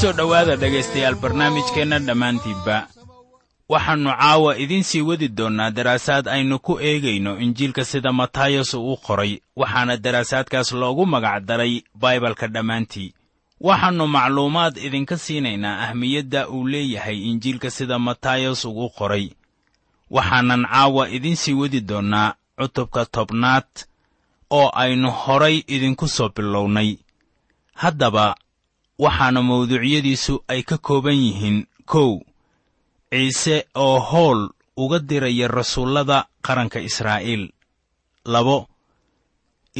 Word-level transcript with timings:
soo 0.00 0.12
dhowaada 0.12 0.56
dhegaystayaal 0.56 1.14
barnaamijkeenna 1.22 1.98
dhammaantiinba. 1.98 2.76
Waxaannu 3.72 4.10
caawa 4.20 4.56
idiin 4.58 4.84
sii 4.84 5.00
wadi 5.00 5.28
doonnaa 5.28 5.70
daraasaad 5.70 6.28
aynu 6.28 6.58
ku 6.58 6.78
eegayno 6.80 7.38
injiilka 7.44 7.84
sida 7.84 8.12
matayos 8.12 8.74
uu 8.74 8.96
qoray 9.06 9.32
waxaana 9.56 9.96
daraasaadkaas 9.96 10.72
loogu 10.72 11.06
magac 11.06 11.44
daray 11.48 11.74
baibalka 11.94 12.46
dhammaantii 12.54 13.14
waxaannu 13.66 14.06
macluumaad 14.16 14.74
idinka 14.86 15.16
siinaynaa 15.24 15.76
ahmiyadda 15.86 16.40
uu 16.54 16.66
leeyahay 16.72 17.18
injiilka 17.30 17.70
sida 17.76 17.98
matayos 18.06 18.64
uu 18.64 18.84
u 18.86 18.90
qoray. 18.98 19.26
Waxaanan 20.10 20.62
caawa 20.72 21.02
idiin 21.16 21.36
sii 21.42 21.52
wadi 21.60 21.80
doonnaa 21.88 22.34
cutubka 22.58 23.02
tobnaad 23.14 23.68
oo 24.58 24.68
aynu 24.82 25.10
horay 25.22 25.56
idinku 25.74 26.06
soo 26.16 26.28
bilownay. 26.36 26.90
Haddaba 27.82 28.26
waxaana 29.04 29.40
mawduucyadiisu 29.48 30.34
ay 30.52 30.62
ka 30.68 30.76
kooban 30.86 31.14
yihiin 31.24 31.58
kow 31.92 32.12
ciise 33.10 33.56
oo 33.84 33.98
howl 34.10 34.40
uga 34.82 34.98
diraya 35.08 35.48
rasuullada 35.48 36.18
qaranka 36.46 36.78
israa'iil. 36.88 37.44
Labo 38.32 38.68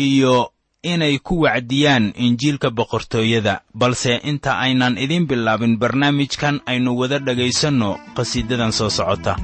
iyo 0.06 0.52
inay 0.82 1.18
ku 1.22 1.34
wacdiyaan 1.46 2.10
injiilka 2.18 2.70
boqortooyada 2.70 3.62
balse 3.74 4.18
inta 4.30 4.58
aynan 4.58 4.98
idiin 4.98 5.26
bilaabin 5.30 5.78
barnaamijkan 5.78 6.60
aynu 6.66 6.90
wada 7.00 7.18
dhegaysanno 7.26 7.90
qhasiidadan 8.16 8.72
soo 8.72 8.90
socota 8.90 9.36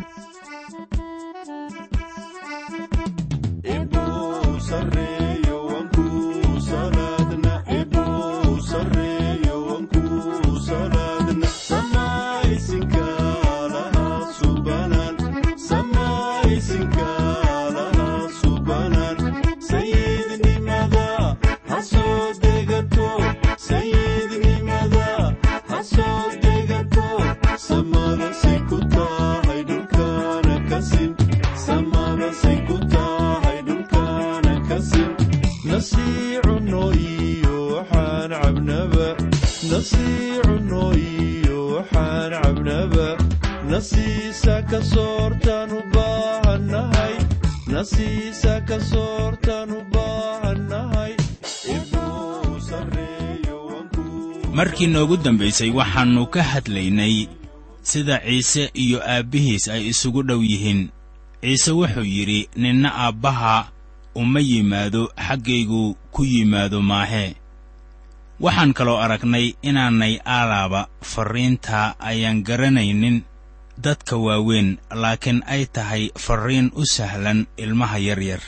markii 54.79 54.95
noogu 54.95 55.17
dambaysay 55.17 55.71
waxaannu 55.71 56.27
ka 56.31 56.43
hadlaynay 56.43 57.27
sida 57.83 58.21
ciise 58.23 58.71
iyo 58.75 59.03
aabbihiis 59.03 59.69
ay 59.69 59.91
isugu 59.91 60.23
dhow 60.23 60.39
yihiin. 60.43 60.89
Ciise 61.43 61.71
wuxuu 61.73 62.05
yidhi 62.07 62.49
ninna 62.57 62.95
aabbaha 62.95 63.69
uma 64.15 64.41
yimaado 64.41 65.11
xaggaygu 65.19 65.97
ku 66.15 66.25
yimaado 66.25 66.79
maahee 66.83 67.35
waxaan 68.41 68.73
kaloo 68.73 69.03
aragnay 69.03 69.59
inaanay 69.63 70.23
aalaaba 70.23 70.87
farriintaa 71.03 71.99
ayaan 71.99 72.43
garanaynin 72.47 73.23
dadka 73.83 74.17
waaweyn 74.17 74.79
laakiin 74.95 75.43
ay 75.47 75.67
tahay 75.67 76.15
farriin 76.15 76.71
u 76.75 76.87
sahlan 76.87 77.47
ilmaha 77.57 77.99
yaryar. 77.99 78.41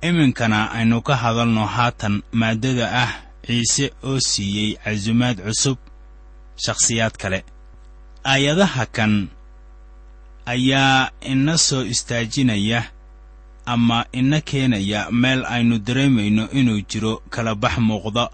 Iminkana 0.00 0.72
aynu 0.72 1.02
ka 1.02 1.16
hadalno 1.16 1.66
haatan 1.66 2.22
maaddada 2.32 2.88
ah 3.04 3.31
ciise 3.46 3.92
oo 4.04 4.20
siiyey 4.20 4.76
casumaad 4.84 5.38
cusub 5.46 5.78
shakhsiyaad 6.64 7.14
kale. 7.22 7.44
Aayadaha 8.24 8.86
kan 8.86 9.28
ayaa 10.46 11.10
ina 11.20 11.58
soo 11.58 11.82
istaajinaya 11.84 12.84
ama 13.66 14.06
ina 14.12 14.40
keenaya 14.40 15.10
meel 15.10 15.44
aynu 15.46 15.78
dareemayno 15.78 16.50
inuu 16.50 16.80
jiro 16.90 17.22
kala 17.30 17.54
bax 17.54 17.78
muuqda 17.78 18.30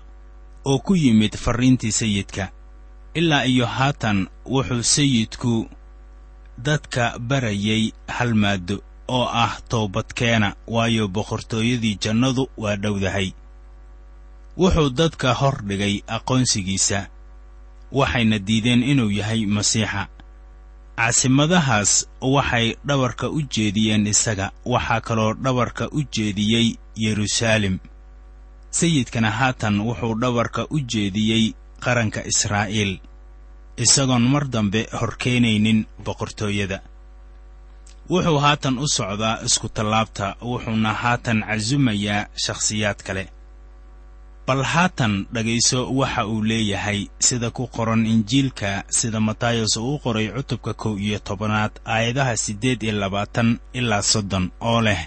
oo 0.65 0.79
ku 0.79 0.97
yimid 0.97 1.37
farriintii 1.37 1.93
sayidka. 1.93 2.49
Ilaa 3.15 3.45
iyo 3.45 3.67
haatan 3.67 4.29
wuxuu 4.47 4.83
sayidku 4.83 5.69
dadka 6.59 7.19
barayay 7.19 7.93
hal 8.07 8.35
maaddo 8.35 8.83
oo 9.09 9.25
ah 9.25 9.57
toobadkeena 9.69 10.55
waayo 10.67 11.09
boqortooyadii 11.09 11.99
jannadu 12.03 12.49
waa 12.57 12.77
dhowdahay 12.77 13.33
wuxuu 14.59 14.91
dadka 14.91 15.35
hor 15.35 15.57
dhigay 15.69 16.03
aqoonsigiisa. 16.17 17.07
Waxayna 17.93 18.39
diideen 18.47 18.83
inuu 18.83 19.11
yahay 19.11 19.47
masiixa. 19.47 20.09
Caasimadahaas 20.99 21.93
waxay 22.21 22.75
dhabarka 22.89 23.29
u 23.31 23.41
jeediyeen 23.55 24.07
isaga 24.07 24.51
waxaa 24.73 25.01
kaloo 25.01 25.35
dhabarka 25.45 25.85
u 25.93 26.03
jeediyey 26.15 26.67
yeruusaalem 26.97 27.79
sayidkana 28.71 29.31
haatan 29.31 29.81
wuxuu 29.81 30.15
dhabarka 30.21 30.67
u 30.71 30.81
jeediyey 30.93 31.55
qaranka 31.85 32.21
israa'iil 32.31 32.93
isagoon 33.85 34.23
mar 34.33 34.45
dambe 34.55 34.81
horkeenaynin 35.01 35.87
boqortooyada. 36.05 36.79
Wuxuu 38.11 38.39
haatan 38.45 38.79
u 38.79 38.87
socdaa 38.89 39.39
iskutallaabta 39.47 40.37
wuxuuna 40.43 40.93
haatan 41.03 41.45
casumayaa 41.49 42.27
shakhsiyaad 42.45 43.01
kale 43.07 43.25
bal 44.49 44.63
haatan 44.73 45.15
dhegayso 45.35 45.81
waxa 46.01 46.23
uu 46.33 46.43
leeyahay 46.51 47.01
sida 47.27 47.49
ku 47.57 47.65
qoran 47.77 48.03
injiilka 48.15 48.71
sida 48.99 49.21
matayos 49.29 49.77
uu 49.77 49.95
u 49.95 49.99
qoray 50.05 50.29
cutubka 50.37 50.73
kow 50.83 50.95
iyo 51.07 51.19
tobanaad 51.29 51.73
aayadaha 51.95 52.35
siddeed 52.45 52.81
iyo 52.83 52.93
labaatan 53.03 53.49
ilaa 53.79 54.03
soddon 54.13 54.47
oo 54.71 54.81
leh 54.87 55.03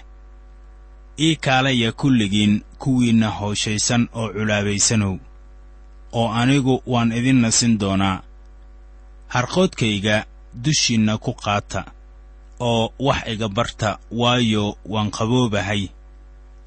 ii 1.26 1.36
kaalaya 1.44 1.92
kulligiin 2.00 2.54
kuwiinna 2.82 3.28
hooshaysan 3.38 4.02
oo 4.20 4.28
culaabaysanow 4.36 5.14
oo 6.18 6.28
anigu 6.40 6.74
waan 6.92 7.12
idin 7.18 7.40
nasin 7.44 7.78
doonaa. 7.80 8.22
Harqoodkayga 9.34 10.16
dushiinna 10.64 11.18
ku 11.18 11.32
qaata 11.44 11.84
oo 12.60 12.92
wax 13.06 13.20
iga 13.32 13.48
barta 13.48 13.98
waayo 14.20 14.76
waan 14.92 15.10
qaboobahay. 15.16 15.82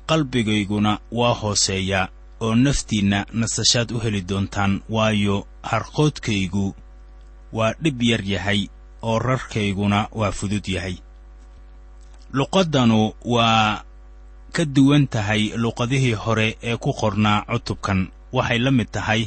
Qalbigayguna 0.09 0.99
waa 1.11 1.33
hooseeyaa 1.41 2.07
oo 2.41 2.55
naftiinna 2.55 3.25
nasashaad 3.33 3.91
u 3.91 3.99
heli 4.03 4.21
doontaan 4.29 4.81
waayo 4.89 5.47
harqoodkaygu 5.69 6.75
waa 7.53 7.73
dhib 7.83 8.01
yar 8.01 8.23
yahay 8.33 8.67
oo 9.01 9.19
rarkayguna 9.19 10.07
waa 10.19 10.31
fudud 10.31 10.67
yahay. 10.67 10.95
Luqaddanu 12.33 13.13
waa 13.25 13.83
ka 14.51 14.65
duwan 14.65 15.07
tahay 15.07 15.43
luqadihii 15.55 16.13
hore 16.13 16.57
ee 16.63 16.77
ku 16.77 16.91
qornaa 16.93 17.45
cutubkan. 17.51 17.99
Waxay 18.35 18.59
la 18.59 18.71
mid 18.71 18.89
tahay 18.91 19.21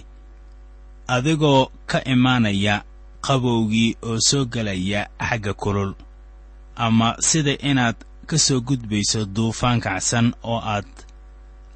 adigoo 1.08 1.70
ka 1.90 1.98
imaanaya 2.04 2.84
qabowgii 3.26 3.96
oo 4.08 4.18
soo 4.28 4.44
gelaya 4.44 5.08
xagga 5.28 5.52
kulul 5.54 5.94
ama 6.76 7.16
sida 7.28 7.54
inaad 7.70 7.96
ka 8.28 8.36
soo 8.38 8.60
gudbayso 8.60 9.24
duufaan 9.24 9.80
kacsan 9.80 10.34
oo 10.42 10.60
aad 10.60 10.88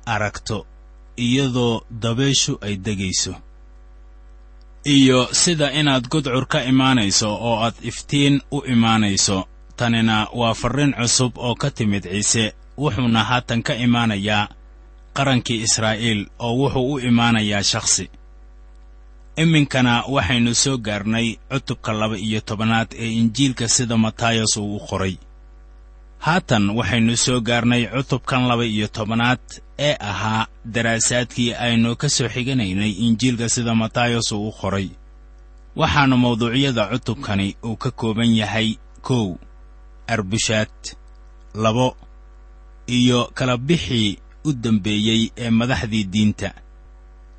aragto 0.06 0.67
iyadoo 1.17 1.81
dabayshu 1.91 2.59
ay 2.61 2.76
degayso. 2.76 3.35
Iyo 4.85 5.29
sida 5.32 5.73
inaad 5.73 6.09
gudcur 6.09 6.47
ka 6.47 6.64
imaanayso 6.64 7.29
oo 7.35 7.56
aad 7.64 7.75
iftiin 7.82 8.41
u 8.50 8.62
imaanayso 8.67 9.47
tanina 9.76 10.26
waa 10.35 10.55
farriin 10.55 10.93
cusub 10.99 11.38
oo 11.38 11.55
ka 11.55 11.70
timid 11.70 12.03
ciise 12.03 12.53
wuxuuna 12.79 13.25
haatan 13.25 13.62
ka 13.62 13.75
imaanayaa 13.75 14.49
qarankii 15.17 15.62
israa'iil 15.67 16.20
oo 16.38 16.55
wuxuu 16.61 16.93
u 16.93 16.99
imaanayaa 16.99 17.62
shakhsi. 17.62 18.11
Iminkana 19.37 20.05
waxaynu 20.14 20.55
soo 20.55 20.76
gaarnay 20.79 21.37
cutubka 21.50 21.93
laba 21.93 22.17
iyo 22.19 22.41
tobanaad 22.41 22.88
ee 22.99 23.11
injiilka 23.20 23.69
sida 23.69 23.97
matayos 23.97 24.56
uu 24.56 24.76
u 24.76 24.81
qoray 24.88 25.17
haatan 26.26 26.64
waxaynu 26.78 27.14
soo 27.24 27.40
gaarnay 27.48 27.82
cutubkan 27.94 28.42
laba 28.48 28.64
iyo 28.64 28.86
tobanaad 28.96 29.42
ee 29.78 29.96
ahaa 30.10 30.46
daraasaadkii 30.74 31.50
aynu 31.66 31.96
ka 32.00 32.08
soo 32.16 32.28
xiganaynay 32.34 32.92
injiilka 33.06 33.48
sida 33.54 33.74
matayos 33.82 34.32
uu 34.32 34.48
u 34.48 34.52
qoray. 34.60 34.88
Waxaana 35.76 36.16
mawduucyada 36.16 36.84
cutubkani 36.92 37.56
uu 37.64 37.76
ka 37.82 37.90
kooban 37.90 38.30
yahay 38.40 38.69
kow 39.06 39.26
arbushaad 40.06 40.74
labo 41.54 41.96
iyo 42.86 43.30
kala 43.34 43.56
bixii 43.56 44.18
u 44.44 44.52
dambeeyey 44.52 45.22
ee 45.36 45.50
madaxdii 45.50 46.04
diinta. 46.12 46.50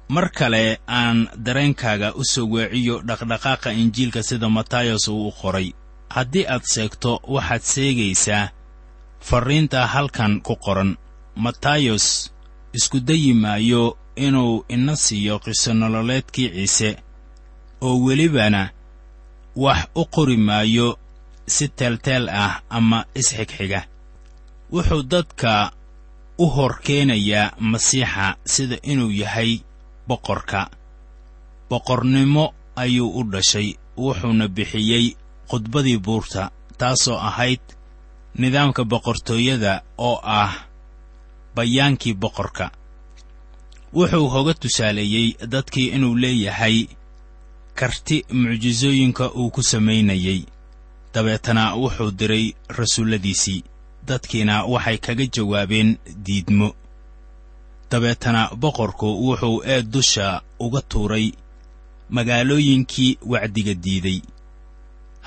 Mar 0.09 0.29
kale 0.37 0.79
aan 0.87 1.27
dareenkaaga 1.45 2.13
u 2.15 2.23
soo 2.25 2.47
weeciyo 2.53 2.95
dhaqdhaqaaqa 3.07 3.69
injiilka 3.81 4.23
sida 4.23 4.49
matayos 4.49 5.07
uu 5.07 5.27
u 5.27 5.31
qoray. 5.31 5.71
Haddii 6.09 6.45
aad 6.47 6.63
seegto 6.73 7.11
waxaad 7.27 7.61
seegaysaa 7.73 8.49
farriinta 9.27 9.87
halkan 9.93 10.41
ku 10.45 10.55
qoran. 10.65 10.91
Matayos 11.43 12.05
isku 12.77 12.99
dayi 13.07 13.33
maayo 13.33 13.97
inuu 14.25 14.65
ina 14.69 14.95
siiyo 14.95 15.39
qiso 15.43 15.73
nololeedkii 15.73 16.49
ciise 16.55 16.89
oo 17.81 17.95
welibana 18.05 18.61
wax 19.63 19.81
u 19.95 20.03
qori 20.15 20.37
maayo 20.37 20.87
si 21.47 21.65
teelteel 21.77 22.25
ah 22.29 22.53
ama 22.69 22.99
isxigxiga 23.19 23.81
wuxuu 24.73 25.03
dadka 25.11 25.71
u 26.37 26.45
hor 26.55 26.73
keenayaa 26.85 27.55
masiixa 27.71 28.25
sida 28.53 28.77
inuu 28.91 29.11
yahay 29.21 29.51
boqorka. 30.07 30.61
Boqornimo 31.69 32.45
ayuu 32.75 33.09
u 33.19 33.23
dhashay 33.31 33.67
wuxuuna 33.97 34.47
bixiyey 34.55 35.05
khudbadii 35.49 35.97
buurta 36.05 36.51
taasoo 36.77 37.17
ahayd 37.29 37.61
nidaamka 38.35 38.83
boqortooyada 38.83 39.81
oo 39.97 40.19
ah 40.23 40.53
bayaankii 41.55 42.13
boqorka. 42.13 42.71
Wuxuu 43.93 44.27
hoga 44.29 44.53
tusaaleeyey 44.53 45.27
dadkii 45.47 45.87
inuu 45.95 46.15
leeyahay 46.15 46.87
karti 47.75 48.25
mucjisooyinka 48.31 49.31
uu 49.33 49.49
ku 49.51 49.63
samaynayey. 49.63 50.45
Dabeetana 51.13 51.75
wuxuu 51.75 52.11
diray 52.11 52.53
rasuulladiisii 52.77 53.63
dadkiina 54.07 54.65
waxay 54.65 54.97
kaga 54.97 55.25
jawaabeen 55.25 55.97
diidmo. 56.25 56.75
Dabeetana 57.91 58.49
boqorku 58.55 59.07
wuxuu 59.27 59.63
eed 59.65 59.85
dusha 59.91 60.41
uga 60.59 60.81
tuuray 60.81 61.31
magaalooyinkii 62.09 63.17
wacdiga 63.25 63.73
diiday 63.73 64.21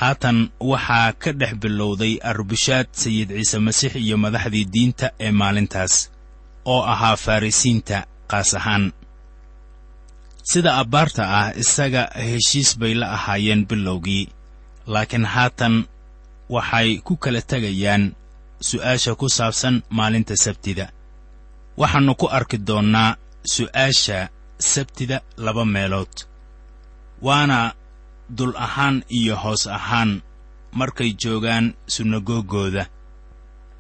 haatan 0.01 0.39
waxaa 0.71 1.13
ka 1.23 1.31
dhex 1.41 1.53
bilowday 1.63 2.15
arbushaad 2.31 2.87
sayid 3.03 3.29
ciise 3.37 3.59
masiix 3.67 3.95
iyo 4.05 4.17
madaxdii 4.25 4.67
diinta 4.75 5.07
ee 5.25 5.33
maalintaas 5.41 5.95
oo 6.73 6.83
ahaa 6.93 7.17
farrisiinta 7.25 7.99
qaas 8.31 8.51
ahaan. 8.59 8.85
Sida 10.51 10.71
abbaarta 10.83 11.23
ah 11.41 11.49
isaga 11.63 12.03
heshiis 12.29 12.71
bay 12.81 12.95
la 13.01 13.07
ahaayeen 13.17 13.63
bilowgii 13.71 14.25
laakiin 14.93 15.25
haatan 15.35 15.75
waxay 16.55 16.89
ku 17.07 17.17
kala 17.23 17.41
tegayaan 17.51 18.05
su'aasha 18.69 19.13
ku 19.21 19.27
saabsan 19.37 19.77
maalinta 19.97 20.35
sabtida. 20.45 20.87
Waxaannu 21.81 22.13
ku 22.21 22.27
arki 22.39 22.59
doonnaa 22.69 23.17
su'aasha 23.55 24.19
sabtida 24.73 25.17
laba 25.45 25.65
meelood 25.75 26.15
waana 27.27 27.59
dul 28.31 28.56
ahaan 28.56 29.02
iyo 29.08 29.37
hoos 29.37 29.67
ahaan 29.67 30.23
markay 30.73 31.12
joogaan 31.12 31.75
sunagoogooda 31.87 32.87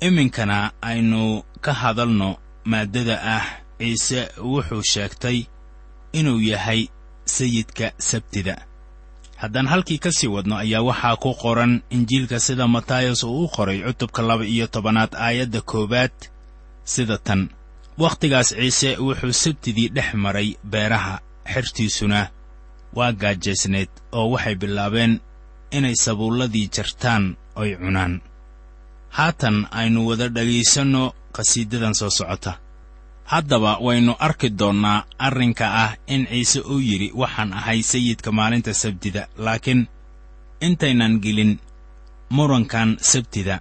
iminkana 0.00 0.72
aynu 0.82 1.42
ka 1.60 1.72
hadalno 1.72 2.36
maaddada 2.64 3.16
ah 3.22 3.46
ciise 3.78 4.28
wuxuu 4.42 4.82
sheegtay 4.82 5.44
inuu 6.12 6.40
yahay 6.40 6.88
sayidka 7.24 7.92
sabtida. 7.98 8.56
Haddaan 9.36 9.66
halkii 9.66 9.98
ka 9.98 10.12
sii 10.12 10.26
wadno 10.26 10.56
ayaa 10.56 10.82
waxaa 10.82 11.16
ku 11.16 11.34
qoran 11.34 11.82
injiilka 11.90 12.40
sida 12.40 12.68
matayos 12.68 13.22
uu 13.24 13.44
u 13.44 13.48
qoray 13.48 13.82
cutubka 13.82 14.22
laba 14.22 14.44
iyo 14.44 14.66
tobanaad 14.66 15.14
aayadda 15.14 15.60
koowaad 15.60 16.12
sida 16.84 17.18
tan. 17.18 17.48
Wakhtigaas 17.98 18.48
ciise 18.56 18.96
wuxuu 18.96 19.32
sabtidii 19.32 19.88
dhex 19.88 20.14
maray 20.14 20.56
beeraha 20.64 21.20
xertiisuna 21.52 22.30
waa 22.96 23.12
gaajaysnayd 23.12 23.88
oo 24.18 24.26
waxay 24.32 24.54
bilaabeen 24.60 25.20
inay 25.76 25.94
sabuulladii 26.04 26.68
jartaan 26.76 27.24
oy 27.60 27.70
cunaan. 27.82 28.14
Haatan 29.16 29.56
aynu 29.70 30.00
wada 30.08 30.28
dhegaysanno 30.34 31.02
qhasiidadan 31.34 31.94
soo 32.00 32.10
socota. 32.18 32.52
Haddaba 33.32 33.72
waynu 33.86 34.12
arki 34.26 34.48
doonnaa 34.58 35.04
arrinka 35.26 35.66
ah 35.84 35.92
in 36.06 36.26
ciise 36.30 36.60
uu 36.60 36.78
yidhi 36.88 37.08
waxaan 37.20 37.52
ahay 37.52 37.80
sayidka 37.82 38.30
maalinta 38.38 38.72
sabtida 38.82 39.22
laakiin 39.44 39.82
intaynan 40.66 41.14
gelin 41.24 41.52
murankan 42.30 42.90
sabtida 43.10 43.56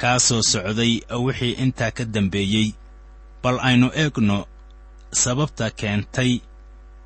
kaasoo 0.00 0.42
socday 0.52 0.92
wixii 1.24 1.52
intaa 1.64 1.90
ka 1.96 2.04
dambeeyey 2.14 2.68
bal 3.42 3.58
aynu 3.68 3.88
eegno 4.02 4.38
sababta 5.22 5.66
keentay 5.80 6.30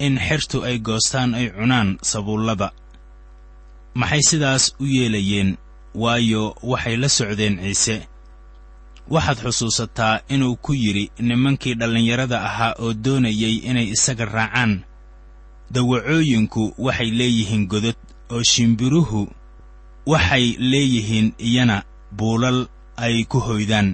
in 0.07 0.15
xertu 0.27 0.59
ay 0.69 0.77
goostaan 0.87 1.31
ay 1.39 1.47
cunaan 1.57 1.91
sabuullada. 2.11 2.69
Maxay 3.95 4.23
sidaas 4.29 4.65
u 4.83 4.85
yeelayeen? 4.97 5.51
Waayo 6.03 6.43
waxay 6.71 6.97
la 7.03 7.09
socdeen 7.09 7.57
ciise. 7.63 7.97
Waxaad 9.15 9.39
xusuusataa 9.45 10.21
inuu 10.35 10.57
ku 10.65 10.73
yidhi 10.83 11.11
nimankii 11.29 11.75
dhallinyarada 11.81 12.39
ahaa 12.49 12.75
oo 12.83 12.93
doonayay 13.05 13.55
inay 13.69 13.89
isaga 13.95 14.25
raacaan 14.25 14.73
dawacooyinku 15.75 16.63
waxay 16.79 17.11
leeyihiin 17.19 17.65
godod 17.73 17.99
oo 18.33 18.43
shimbiruhu 18.43 19.21
waxay 20.07 20.47
leeyihiin 20.71 21.29
iyana 21.49 21.77
buulal 22.17 22.59
ay 22.97 23.25
ku 23.25 23.39
hoydaan. 23.47 23.89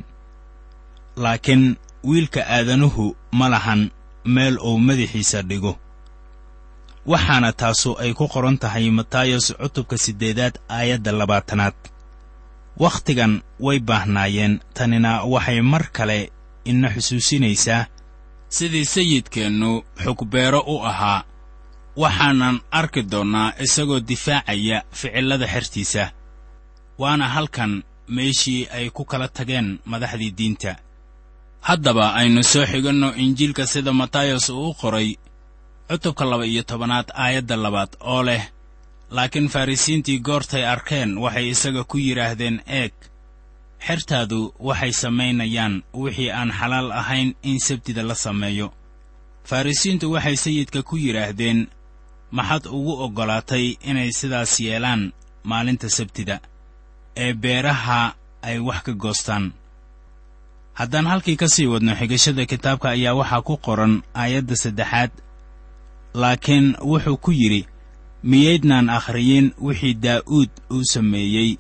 Laakiin 1.17 1.77
wiilka 2.05 2.41
aadanuhu 2.57 3.17
ma 3.33 3.49
lahan 3.49 3.91
meel 4.25 4.59
uu 4.69 4.79
madaxiisa 4.79 5.43
dhigo 5.43 5.73
waxaana 7.13 7.51
taasu 7.61 7.91
ay 8.03 8.13
ku 8.19 8.25
qoran 8.33 8.57
tahay 8.63 8.87
matayos 8.99 9.47
cutubka 9.61 9.97
siddeedaad 10.05 10.55
aayadda 10.77 11.13
labaatanaad. 11.21 11.77
Wakhtigan 12.83 13.33
way 13.67 13.79
baahnaayeen 13.89 14.55
tanina 14.77 15.11
waxay 15.33 15.61
mar 15.73 15.85
kale 15.97 16.19
ina 16.71 16.89
xusuusinaysaa. 16.95 17.87
Sidii 18.57 18.85
sayidkeennu 18.95 19.71
xugbeero 20.05 20.61
u 20.73 20.77
ahaa 20.91 21.25
waxaanan 22.03 22.57
arki 22.81 23.03
doonnaa 23.13 23.53
isagoo 23.65 24.01
difaacaya 24.11 24.79
ficillada 24.99 25.47
xertiisa. 25.53 26.05
Waana 27.01 27.27
halkan 27.35 27.73
meeshii 28.17 28.69
ay 28.77 28.87
ku 28.97 29.03
kala 29.11 29.29
tageen 29.37 29.69
madaxdii 29.91 30.37
diinta. 30.39 30.73
Haddaba 31.61 32.05
aynu 32.21 32.43
soo 32.53 32.67
xiganno 32.73 33.09
injiilka 33.23 33.65
sida 33.73 33.93
matayos 33.93 34.49
uu 34.51 34.69
u 34.71 34.75
qoray 34.81 35.09
cutubka 35.89 36.25
laba 36.25 36.47
iyo 36.47 36.63
tobanaad 36.63 37.09
aayadda 37.15 37.57
labaad 37.57 37.93
oo 38.01 38.23
leh 38.23 38.43
laakiin 39.11 39.49
farrisiintii 39.49 40.19
goortay 40.27 40.65
arkeen 40.67 41.19
waxay 41.19 41.49
isaga 41.55 41.85
ku 41.85 41.97
yidhaahdeen 41.99 42.57
eeg 42.67 42.93
xertaadu 43.87 44.55
waxay 44.69 44.93
samaynayaan 45.03 45.75
wixii 46.03 46.31
aan 46.39 46.51
xalaal 46.59 46.91
ahayn 47.01 47.35
in 47.43 47.59
sabtida 47.69 48.03
la 48.03 48.15
sameeyo 48.15 48.69
farrisiintu 49.51 50.13
waxay 50.15 50.37
sayidka 50.45 50.83
ku 50.83 50.97
yidhaahdeen 50.97 51.61
maxaad 52.37 52.65
ugu 52.77 52.93
oggolaatay 53.05 53.67
inay 53.91 54.11
sidaas 54.13 54.61
yeelaan 54.61 55.03
maalinta 55.51 55.89
sabtida 55.99 56.37
ee 57.17 57.33
beeraha 57.43 58.15
ay 58.43 58.59
wax 58.69 58.81
ka 58.87 58.93
goostaan. 58.93 59.45
Haddaan 60.79 61.07
halkii 61.11 61.37
ka 61.37 61.49
sii 61.49 61.67
wadno 61.67 61.93
xigashada 62.01 62.47
kitaabka 62.47 62.89
ayaa 62.91 63.15
waxaa 63.21 63.43
ku 63.43 63.55
qoran 63.67 63.95
aayadda 64.15 64.57
saddexaad 64.57 65.11
laakiin 66.15 66.77
wuxuu 66.81 67.17
ku 67.17 67.31
yidhi 67.33 67.67
miyaydnaan 68.23 68.91
akhriyin 68.91 69.55
wixii 69.61 69.95
daa'uud 69.95 70.51
uu 70.71 70.85
sameeyey 70.93 71.57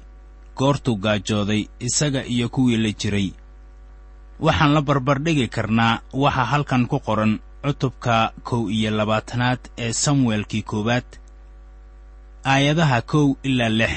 goortuu 0.56 0.96
gaajooday 0.96 1.62
isaga 1.80 2.24
iyo 2.24 2.48
kuwii 2.48 2.76
la 2.76 2.90
jiray. 3.00 3.32
Waxaan 4.40 4.72
la 4.74 4.82
barbardhigi 4.82 5.48
karnaa 5.48 6.00
waxa 6.12 6.44
halkan 6.44 6.86
ku 6.86 6.98
qoran 7.00 7.38
cutubka 7.64 8.32
kow 8.42 8.70
iyo 8.70 8.90
labaatanaad 8.90 9.58
ee 9.78 9.92
samuelkii 9.92 10.62
koowaad 10.62 11.04
aayadaha 12.44 13.02
kow 13.02 13.34
ilaa 13.42 13.68
lix. 13.68 13.94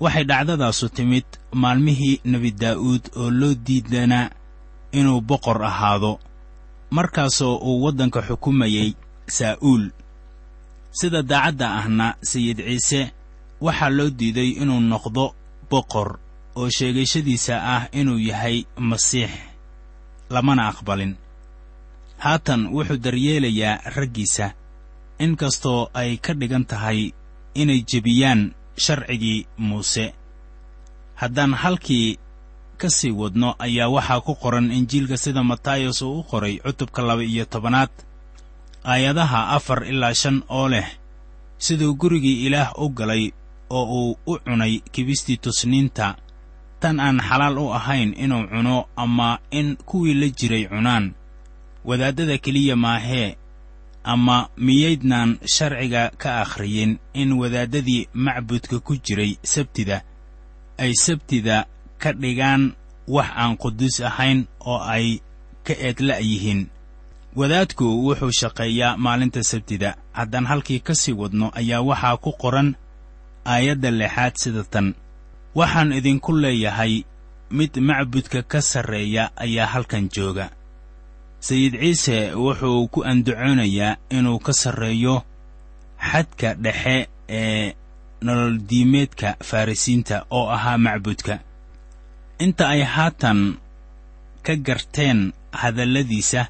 Waxay 0.00 0.24
dhacdadaasu 0.24 0.88
timid 0.88 1.24
maalmihii 1.52 2.20
nebi 2.24 2.50
daa'uud 2.50 3.04
oo 3.16 3.30
loo 3.30 3.54
diidanaa 3.66 4.30
inuu 4.92 5.20
boqor 5.20 5.64
ahaado. 5.64 6.18
Markaasoo 6.90 7.56
uu 7.56 7.82
waddanka 7.84 8.22
xukumayey 8.22 8.94
saa'uul 9.26 9.90
sida 10.92 11.22
daacadda 11.22 11.66
ahna 11.80 12.16
sayid 12.22 12.58
ciise 12.58 13.12
waxaa 13.60 13.90
loo 13.90 14.10
diiday 14.10 14.50
inuu 14.62 14.80
noqdo 14.80 15.34
boqor 15.70 16.18
oo 16.56 16.68
sheegashadiisa 16.70 17.54
ah 17.74 17.82
inuu 17.92 18.18
yahay 18.18 18.64
masiix 18.78 19.30
lamana 20.30 20.68
aqbalin. 20.72 21.14
Haatan 22.18 22.70
wuxuu 22.74 22.96
daryeelayaa 23.04 23.90
raggiisa 23.96 24.46
in 25.18 25.36
kastoo 25.36 25.90
ay 25.94 26.16
ka 26.16 26.32
dhigan 26.34 26.64
tahay 26.64 27.12
inay 27.54 27.80
jebiyaan 27.90 28.54
sharcigii 28.84 29.46
muuse. 29.58 30.14
Haddaan 31.14 31.54
halkii 31.54 32.18
ka 32.80 32.90
sii 32.90 33.10
wadno 33.10 33.54
ayaa 33.58 33.88
waxaa 33.88 34.20
ku 34.20 34.34
qoran 34.34 34.72
injiilka 34.72 35.16
sida 35.16 35.42
matayos 35.42 36.02
uu 36.02 36.18
u 36.20 36.22
qoray 36.22 36.58
cutubka 36.58 37.02
laba-iyo 37.02 37.44
tobanaad 37.44 37.90
aayadaha 38.84 39.48
afar 39.56 39.84
ilaa 39.86 40.14
shan 40.14 40.42
oo 40.48 40.68
leh 40.68 40.88
siduu 41.58 41.94
gurigii 41.94 42.46
ilaah 42.46 42.72
u 42.78 42.88
galay 42.88 43.30
oo 43.70 43.84
uu 43.84 44.16
u 44.26 44.38
cunay 44.44 44.80
kibistii 44.92 45.36
tusniinta 45.36 46.16
tan 46.80 47.00
aan 47.00 47.20
xalaal 47.28 47.58
u 47.58 47.72
ahayn 47.72 48.14
inuu 48.24 48.46
cuno 48.52 48.84
ama 48.96 49.38
in 49.50 49.76
kuwii 49.76 50.14
la 50.14 50.28
jiray 50.28 50.68
cunaan. 50.68 51.14
Wadaaddada 51.84 52.38
keliya 52.38 52.76
maahee 52.76 53.36
ama 54.04 54.48
miyaydnaan 54.56 55.38
sharciga 55.54 56.10
ka 56.18 56.40
akhriyin 56.44 56.98
in 57.14 57.32
wadaaddadii 57.32 58.08
macbudka 58.14 58.80
ku 58.80 58.96
jiray 58.96 59.36
sabtida 59.42 60.04
ay 60.78 60.92
sabtida 60.94 61.66
ka 61.98 62.12
dhigaan 62.12 62.72
wax 63.08 63.28
aan 63.36 63.56
quduus 63.56 64.00
ahayn 64.00 64.44
oo 64.60 64.78
ay 64.80 65.20
ka 65.64 65.72
eedla' 65.72 66.20
yihiin 66.20 66.68
wadaadku 67.36 67.84
wuxuu 68.06 68.30
shaqeeyaa 68.40 68.96
maalinta 68.96 69.42
sabtida. 69.42 69.96
Haddaan 70.12 70.46
halkii 70.46 70.80
ka 70.80 70.94
sii 70.94 71.12
wadno 71.12 71.50
ayaa 71.54 71.80
waxaa 71.82 72.16
ku 72.16 72.32
qoran 72.32 72.74
aayadda 73.44 73.90
lixaad 73.90 74.34
sida 74.36 74.64
tan. 74.64 74.94
Waxaan 75.54 75.92
idinku 75.92 76.32
leeyahay 76.32 77.02
mid 77.50 77.72
macbudka 77.88 78.42
ka 78.42 78.60
sarreeya 78.62 79.30
ayaa 79.36 79.66
halkan 79.66 80.08
jooga. 80.08 80.50
Sayid 81.40 81.74
ciise 81.80 82.34
wuxuu 82.34 82.88
ku 82.88 83.04
andacoonayaa 83.04 83.96
inuu 84.10 84.38
ka 84.38 84.52
sarreeyo 84.52 85.22
xadka 86.10 86.54
dhexe 86.54 87.08
ee 87.28 87.74
nololdiimeedka 88.22 89.36
farrisiinta 89.42 90.26
oo 90.30 90.48
ahaa 90.50 90.78
macbudka. 90.78 91.38
Inta 92.38 92.68
ay 92.68 92.82
haatan 92.82 93.58
ka 94.42 94.56
garteen 94.56 95.32
hadalladiisa 95.52 96.46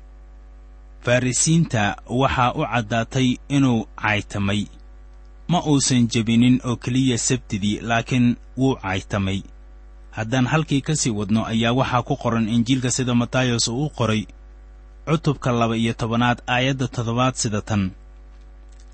farrisiinta 1.04 1.96
waxaa 2.20 2.52
u 2.52 2.62
caddaatay 2.72 3.28
inuu 3.48 3.86
caytamay. 4.02 4.62
Ma 5.48 5.58
uusan 5.70 6.08
jebinin 6.12 6.60
oo 6.64 6.76
keliya 6.76 7.18
sabtidii 7.18 7.80
laakiin 7.80 8.36
wuu 8.56 8.76
caytamay. 8.76 9.42
Haddaan 10.10 10.46
halkii 10.46 10.80
ka 10.80 10.96
sii 10.96 11.10
wadno 11.10 11.44
ayaa 11.46 11.72
waxaa 11.72 12.02
ku 12.02 12.16
qoran 12.16 12.48
injiilka 12.48 12.90
sida 12.90 13.14
matayos 13.14 13.68
uu 13.68 13.84
u 13.86 13.90
qoray 13.90 14.22
cutubka 15.06 15.52
laba-iyo 15.52 15.92
tobanaad 15.92 16.38
aayadda 16.46 16.88
toddobaad 16.88 17.34
sida 17.34 17.60
tan. 17.60 17.90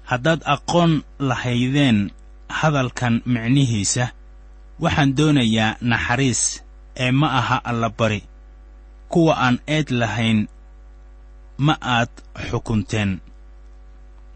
Haddaad 0.05 0.41
aqoon 0.45 1.03
lahaydeen 1.19 2.11
hadalkan 2.49 3.23
micnihiisa 3.27 4.11
waxaan 4.81 5.15
doonayaa 5.17 5.77
naxariis 5.81 6.43
ee 6.97 7.11
ma 7.11 7.29
aha 7.39 7.57
allabari 7.65 8.23
kuwa 9.09 9.35
aan 9.39 9.59
eed 9.67 9.89
lahayn 9.91 10.49
ma 11.67 11.75
aad 11.95 12.09
xukunteen. 12.49 13.11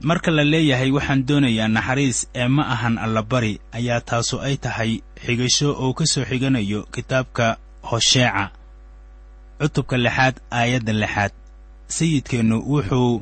Marka 0.08 0.30
la 0.36 0.44
leeyahay 0.52 0.90
waxaan 0.96 1.20
doonayaa 1.28 1.68
naxariis 1.76 2.18
ee 2.40 2.48
ma 2.56 2.62
ahan 2.74 2.96
allabari 3.04 3.54
ayaa 3.78 4.00
taasu 4.08 4.36
ay 4.46 4.56
tahay 4.64 4.92
xigasho 5.24 5.68
oo 5.82 5.92
ka 5.98 6.04
soo 6.12 6.24
xiganayo 6.30 6.80
kitaabka 6.94 7.46
hosheeca 7.90 8.44
cutubka 9.60 9.96
lixaad 10.04 10.36
aayadda 10.58 10.92
lixaad. 11.02 11.32
Sayidkeennu 11.96 12.56
wuxuu 12.72 13.12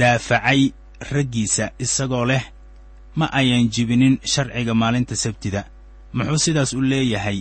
daafacay 0.00 0.60
raggiisa 1.12 1.64
isagoo 1.84 2.24
leh 2.30 2.44
ma 3.18 3.26
ayan 3.40 3.64
jibinin 3.74 4.14
sharciga 4.32 4.74
maalinta 4.80 5.14
sabtida. 5.24 5.64
Muxuu 6.16 6.38
sidaas 6.44 6.72
u 6.72 6.80
leeyahay? 6.90 7.38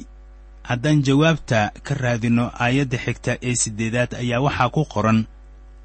Haddaan 0.69 0.99
jawaabta 1.07 1.59
ka 1.85 1.93
raadinno 2.03 2.45
aayadda 2.63 2.97
xigta 3.05 3.31
ee 3.47 3.55
siddeedaad 3.61 4.11
ayaa 4.21 4.39
waxaa 4.45 4.69
ku 4.75 4.83
qoran 4.93 5.19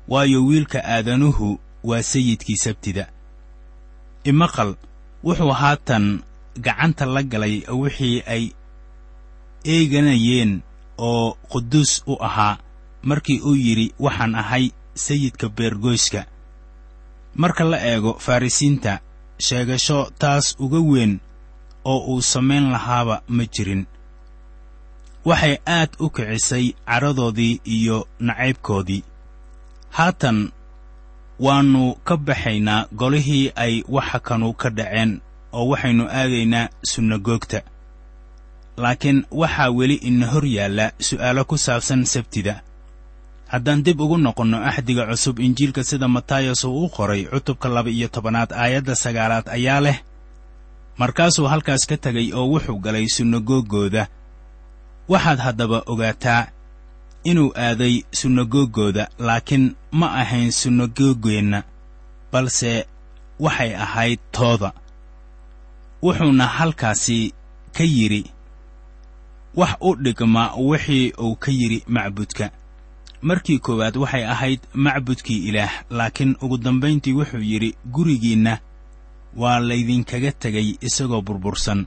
waayo 0.08 0.46
wiilka 0.46 0.84
aadanuhu 0.84 1.61
waa 1.84 2.02
sayidkii 2.02 2.56
sabtida. 2.56 3.08
Imaqal 4.25 4.75
wuxuu 5.25 5.50
haatan 5.52 6.23
gacanta 6.61 7.06
la 7.06 7.23
galay 7.23 7.62
wixii 7.68 8.23
ay 8.26 8.44
eeganayeen 9.64 10.62
oo 10.99 11.37
quduus 11.50 12.02
u 12.06 12.16
ahaa 12.20 12.58
markii 13.02 13.40
uu 13.40 13.54
yidhi 13.56 13.94
waxaan 13.99 14.34
ahay 14.34 14.70
sayidka 14.94 15.49
beergoyska 15.49 16.26
marka 17.34 17.64
la 17.64 17.78
eego 17.92 18.12
farrisiinta 18.18 19.00
sheegasho 19.38 20.11
taas 20.18 20.56
uga 20.58 20.78
weyn 20.80 21.20
oo 21.84 21.99
uu 22.14 22.23
samayn 22.23 22.70
lahaaba 22.70 23.23
ma 23.28 23.44
jirin. 23.54 23.87
Waxay 25.25 25.56
aad 25.66 25.90
u 25.99 26.11
kicisay 26.11 26.73
cadhadoodii 26.87 27.61
iyo 27.64 28.08
nacaybkoodii 28.20 29.02
haatan 29.98 30.38
waannu 31.44 31.84
ka 32.06 32.14
baxaynaa 32.26 32.86
golihii 33.00 33.46
ay 33.64 33.74
waxa 33.96 34.18
kanu 34.26 34.48
ka 34.60 34.68
dhaceen 34.78 35.12
oo 35.58 35.64
waxaynu 35.72 36.04
aadaynaa 36.20 36.68
sunagoogta 36.90 37.60
laakiin 38.82 39.18
waxaa 39.40 39.70
weli 39.78 39.94
ina 40.08 40.26
hor 40.32 40.46
yaalla 40.56 40.86
su'aalo 41.06 41.42
ku 41.50 41.56
saabsan 41.64 42.02
sabtida. 42.14 42.54
Haddaan 43.52 43.82
dib 43.86 44.00
ugu 44.00 44.16
noqonno 44.18 44.58
axdiga 44.70 45.04
cusub 45.10 45.36
injiilka 45.46 45.82
sida 45.88 46.08
matayos 46.08 46.64
uu 46.64 46.84
u 46.84 46.88
qoray 46.96 47.22
cutubka 47.32 47.68
laba-iyo 47.74 48.08
tobanaad 48.14 48.50
aayadda 48.62 48.94
sagaalaad 49.04 49.46
ayaa 49.56 49.80
leh 49.86 49.98
markaasuu 51.00 51.46
halkaas 51.52 51.82
ka 51.90 51.96
tegay 52.04 52.28
oo 52.38 52.46
wuxuu 52.52 52.78
galay 52.84 53.06
sunagoogooda 53.16 54.02
waxaad 55.12 55.38
haddaba 55.46 55.78
ogaataa 55.92 56.42
inuu 57.24 57.52
aaday 57.56 58.02
sunagoogooda 58.18 59.08
laakiin 59.18 59.74
ma 59.92 60.06
ahayn 60.20 60.50
sunagoogeenna 60.52 61.62
balse 62.32 62.86
waxay 63.40 63.72
ahayd 63.84 64.18
tooda. 64.32 64.72
Wuxuuna 66.02 66.46
halkaasi 66.46 67.32
ka 67.76 67.84
yidhi 67.84 68.22
wax 69.54 69.72
u 69.80 69.94
dhigma 69.96 70.42
wixii 70.56 71.12
uu 71.24 71.34
ka 71.36 71.50
yidhi 71.50 71.84
macbudka. 71.88 72.50
Markii 73.22 73.58
koowaad 73.58 73.96
waxay 73.96 74.24
ahayd 74.24 74.60
macbudkii 74.74 75.48
ilaah 75.48 75.72
laakiin 75.90 76.36
ugu 76.42 76.58
dambayntii 76.58 77.12
wuxuu 77.12 77.40
yidhi 77.50 77.74
gurigiinna 77.92 78.58
waa 79.36 79.58
laydinkaga 79.60 80.32
tegay 80.32 80.76
isagoo 80.80 81.22
burbursan. 81.22 81.86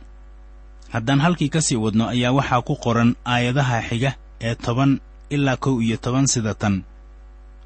Haddaan 0.89 1.19
halkii 1.19 1.49
ka 1.49 1.61
sii 1.61 1.75
wadno 1.75 2.07
ayaa 2.07 2.31
waxaa 2.31 2.61
ku 2.61 2.75
qoran 2.75 3.15
aayadaha 3.25 3.81
xiga 3.89 4.11
ee 4.41 4.55
toban 4.55 4.99
ilaa 5.29 5.57
kow 5.57 5.81
iyo 5.81 5.97
toban 5.97 6.27
sida 6.27 6.53
tan 6.53 6.83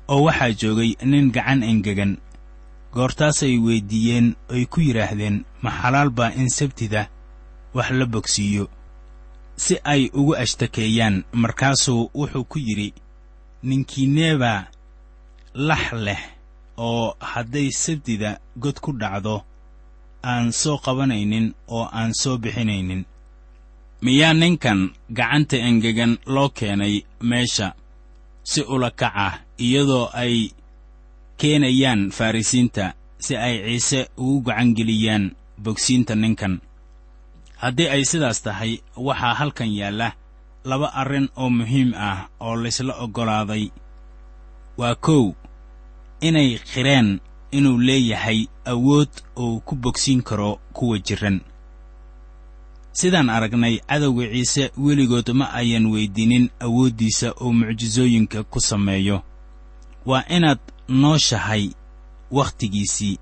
oo 0.08 0.24
waxaa 0.28 0.52
joogay 0.60 0.92
nin 1.12 1.32
gacan 1.32 1.64
engegan. 1.64 2.18
Goortaasay 2.94 3.56
weyddiiyeen 3.66 4.36
oy 4.54 4.66
ku 4.66 4.80
yidhaahdeen 4.82 5.46
ma 5.64 5.70
xalaal 5.80 6.10
baa 6.10 6.32
in 6.42 6.50
sabtida 6.50 7.02
wax 7.74 7.90
la 8.00 8.06
bogsiiyo 8.06 8.66
si 9.56 9.76
ay 9.84 10.10
ugu 10.14 10.34
ashtakeeyaan. 10.36 11.24
Markaasuu 11.42 12.10
wuxuu 12.16 12.44
ku 12.52 12.58
yidhi 12.60 12.94
ninkiineebaa 13.64 14.68
lax 15.54 15.92
leh 16.06 16.22
oo 16.78 17.16
hadday 17.20 17.70
sabtida 17.72 18.40
god 18.58 18.80
ku 18.84 18.92
dhacdo 18.92 19.36
aan 20.24 20.52
soo 20.52 20.78
qabanaynin 20.78 21.54
oo 21.68 21.86
aan 21.94 22.14
soo 22.14 22.38
bixinaynin 22.38 23.06
miyaa 24.02 24.34
ninkan 24.34 24.80
gacanta 25.18 25.58
engegan 25.70 26.14
loo 26.26 26.50
keenay 26.58 26.96
meesha 27.30 27.68
si 28.44 28.62
ula 28.74 28.90
kac 28.92 29.14
ah 29.26 29.34
iyadoo 29.66 30.10
ay 30.22 30.36
keenayaan 31.40 32.02
farrisiinta 32.18 32.86
si 33.26 33.34
ay 33.38 33.56
ciise 33.66 34.00
ugu 34.18 34.42
gacangeliyaan 34.48 35.26
bogsiinta 35.64 36.16
ninkan. 36.16 36.54
Haddii 37.62 37.90
ay 37.94 38.04
sidaas 38.10 38.42
tahay 38.46 38.82
waxaa 38.98 39.34
halkan 39.40 39.70
yaalla 39.80 40.08
laba 40.70 40.88
arrin 41.02 41.30
oo 41.42 41.50
muhiim 41.50 41.94
ah 42.08 42.30
oo 42.46 42.56
laysla 42.64 42.94
oggolaaday 43.04 43.66
waa 44.80 44.96
kow 45.06 45.24
inay 46.28 46.50
qireen 46.74 47.10
inuu 47.58 47.78
leeyahay 47.88 48.40
awood 48.66 49.10
uu 49.38 49.60
ku 49.68 49.76
bogsiin 49.76 50.22
karo 50.24 50.60
kuwa 50.74 50.98
jirran 51.06 51.42
sidaan 52.94 53.30
aragnay 53.30 53.80
cadowga 53.90 54.26
ciise 54.34 54.72
weligood 54.78 55.30
ma 55.34 55.46
ayan 55.54 55.86
weyddiinin 55.94 56.50
awooddiisa 56.60 57.28
oo 57.42 57.54
mucjisooyinka 57.54 58.44
ku 58.44 58.60
sameeyo. 58.60 59.18
Waa 60.06 60.24
inaad 60.30 60.60
nooshahay 60.88 61.70
wakhtigiisii 62.32 63.18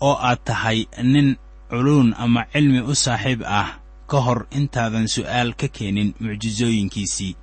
oo 0.00 0.16
aad 0.28 0.38
tahay 0.44 0.86
nin 1.02 1.36
culuun 1.70 2.14
ama 2.18 2.44
cilmi 2.52 2.80
u 2.80 2.94
saaxiib 2.94 3.42
ah 3.46 3.78
ka 4.10 4.18
hor 4.20 4.46
intaadan 4.50 5.06
su'aal 5.08 5.54
ka 5.60 5.68
keenin 5.68 6.14
mucjisooyinkiisii 6.20 7.36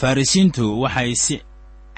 farrisiintu 0.00 0.80
waxay 0.80 1.14
si 1.14 1.36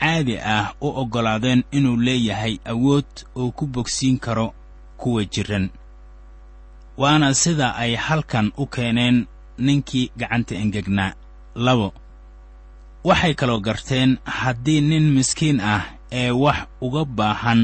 caadi 0.01 0.39
ah 0.39 0.75
u 0.81 0.89
oggolaadeen 1.01 1.65
inuu 1.71 1.97
leeyahay 1.97 2.55
awood 2.65 3.11
uu 3.37 3.51
ku 3.53 3.67
bogsiin 3.67 4.19
karo 4.19 4.55
kuwa 4.97 5.25
jirran 5.25 5.71
waana 7.01 7.29
sida 7.43 7.69
ay 7.83 7.93
halkan 8.07 8.47
u 8.57 8.65
keeneen 8.75 9.17
ninkii 9.67 10.11
gacanta 10.21 10.55
engegnaa. 10.63 11.13
Labo 11.65 11.89
waxay 13.09 13.35
kaloo 13.41 13.61
garteen 13.67 14.11
haddii 14.39 14.81
nin 14.91 15.07
miskiin 15.17 15.59
ah 15.75 15.85
ee 16.21 16.31
wax 16.45 16.59
uga 16.87 17.03
baahan 17.19 17.61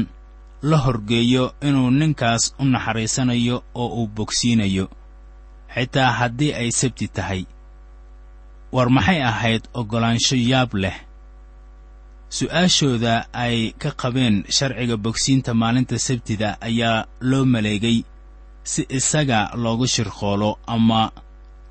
la 0.69 0.77
horgeeyo 0.85 1.43
inuu 1.67 1.89
ninkaas 1.99 2.43
u 2.59 2.65
naxariisanayo 2.73 3.57
oo 3.81 3.87
uu 3.99 4.07
bogsiinayo 4.15 4.85
xitaa 5.73 6.11
haddii 6.19 6.51
ay 6.59 6.69
sabti 6.79 7.07
tahay. 7.15 7.41
War 8.75 8.89
maxay 8.89 9.19
ahayd 9.31 9.63
oggolaansho 9.79 10.35
yaab 10.51 10.71
leh? 10.83 10.97
Su'aashooda 12.29 13.13
ay 13.33 13.71
ka 13.81 13.91
qabeen 14.01 14.43
sharciga 14.49 14.97
bogsiinta 14.97 15.51
maalinta 15.61 15.95
sabtida 16.07 16.49
ayaa 16.67 17.05
loo 17.29 17.45
maleegay 17.45 17.97
si 18.65 18.81
isaga 18.89 19.53
loogu 19.53 19.85
shirqoolo 19.93 20.49
ama 20.65 21.13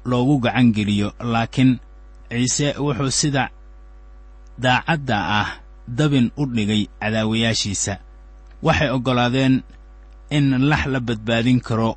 loogu 0.07 0.39
gacan 0.45 0.71
geliyo 0.77 1.09
laakiin 1.21 1.73
ciise 2.31 2.79
wuxuu 2.79 3.11
sida 3.11 3.51
daacadda 4.63 5.19
ah 5.41 5.49
dabin 5.89 6.31
u 6.39 6.47
dhigay 6.47 6.87
cadaawayaashiisa 7.01 7.95
waxay 8.63 8.91
oggolaadeen 8.97 9.55
in 10.31 10.47
lax 10.71 10.87
la 10.87 11.01
badbaadin 11.01 11.61
karo 11.61 11.91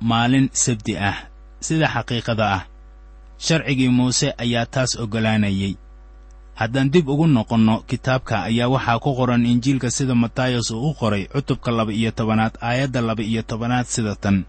maalin 0.00 0.46
sabti 0.52 0.94
ah 0.98 1.28
sida 1.60 1.86
xaqiiqada 1.94 2.46
ah. 2.56 2.62
Sharcigii 3.44 3.88
muuse 3.88 4.32
ayaa 4.38 4.66
taas 4.66 4.96
oggolaanayey 5.02 5.74
haddaan 6.54 6.90
dib 6.90 7.08
ugu 7.08 7.26
noqonno 7.26 7.74
kitaabka 7.88 8.42
ayaa 8.48 8.68
waxaa 8.74 8.98
ku 8.98 9.10
qoran 9.18 9.46
injiilka 9.46 9.90
sida 9.90 10.14
matayos 10.14 10.70
uu 10.70 10.90
u 10.90 10.94
qoray 10.94 11.24
cutubka 11.32 11.70
laba-iyo 11.70 12.10
tobanaad 12.10 12.54
aayadda 12.62 13.00
laba-iyo 13.00 13.42
tobanaad 13.42 13.86
sida 13.86 14.14
tan. 14.22 14.44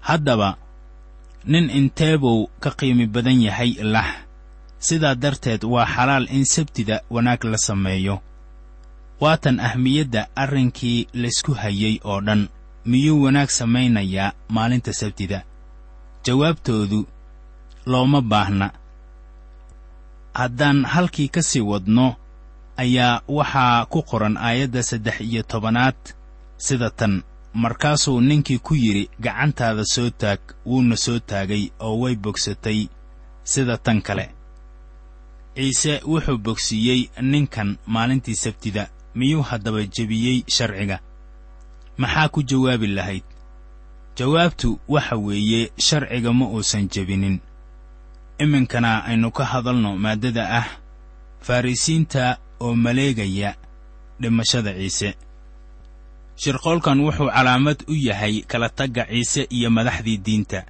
Haddaba 0.00 0.56
nin 1.44 1.70
inteebuu 1.70 2.48
ka 2.62 2.70
qiimi 2.78 3.06
badan 3.06 3.42
yahay 3.42 3.72
lax. 3.82 4.10
Sidaa 4.78 5.14
darteed 5.14 5.62
waa 5.64 5.86
xalaal 5.86 6.26
in 6.30 6.44
sabtida 6.44 6.96
wanaag 7.10 7.44
la 7.44 7.58
sameeyo. 7.58 8.16
Waatan 9.20 9.60
ahmiyadda 9.60 10.28
arrinkii 10.34 11.06
laysku 11.14 11.52
hayey 11.54 12.00
oo 12.04 12.20
dhan. 12.20 12.48
Miyuu 12.86 13.22
wanaag 13.22 13.48
samaynayaa 13.50 14.32
maalinta 14.48 14.92
sabtida? 14.92 15.44
Jawaabtoodu 16.24 17.06
looma 17.86 18.20
baahna 18.20 18.70
haddaan 20.34 20.84
halkii 20.84 21.28
ka 21.28 21.42
sii 21.42 21.60
wadno 21.60 22.16
ayaa 22.76 23.20
waxaa 23.28 23.86
ku 23.86 24.02
qoran 24.02 24.36
aayadda 24.36 24.82
saddex 24.82 25.20
iyo 25.20 25.42
tobanaad 25.42 25.94
sida 26.56 26.90
tan 26.90 27.22
markaasuu 27.54 28.20
ninkii 28.20 28.58
ku 28.58 28.74
yidhi 28.74 29.10
gacantaada 29.20 29.84
soo 29.84 30.10
taag 30.10 30.40
wuuna 30.66 30.96
soo 30.96 31.18
taagay 31.18 31.70
oo 31.80 31.98
way 32.00 32.16
bogsatay 32.16 32.88
sida 33.44 33.76
tan 33.76 34.02
kale. 34.02 34.30
Ciise 35.54 36.00
wuxuu 36.06 36.38
bogsiiyey 36.38 37.10
ninkan 37.20 37.76
maalintii 37.86 38.34
sabtida 38.34 38.88
miyuu 39.14 39.42
haddaba 39.42 39.82
jebiyey 39.84 40.44
sharciga? 40.48 40.98
Maxaa 41.96 42.28
ku 42.28 42.42
jawaabi 42.42 42.86
lahayd? 42.86 43.24
Jawaabtu 44.16 44.78
waxa 44.88 45.16
weeye 45.16 45.72
sharciga 45.76 46.32
ma 46.32 46.46
uusan 46.48 46.88
jebinin 46.88 47.40
iminkana 48.42 48.90
aynu 49.08 49.28
ka 49.36 49.44
hadalno 49.52 49.90
maaddada 50.04 50.44
ah 50.60 50.66
farrisiinta 51.46 52.24
oo 52.64 52.74
maleegaya 52.84 53.50
dhimashada 54.20 54.72
ciise. 54.78 55.10
Shirqoolkan 56.42 56.98
wuxuu 57.04 57.30
calaamad 57.36 57.78
u 57.88 57.94
yahay 58.08 58.34
kala 58.50 58.68
tagga 58.78 59.04
ciise 59.10 59.42
iyo 59.56 59.70
madaxdii 59.70 60.18
diinta. 60.26 60.60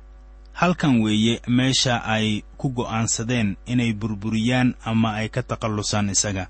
Halkan 0.52 1.00
weeye 1.04 1.40
meesha 1.56 1.94
ay 2.04 2.42
ku 2.61 2.68
go'aansadeen 2.76 3.56
inay 3.72 3.92
burburiyaan 3.92 4.74
ama 4.85 5.08
ay 5.20 5.28
ka 5.35 5.42
takhallusaan 5.42 6.11
isaga. 6.14 6.44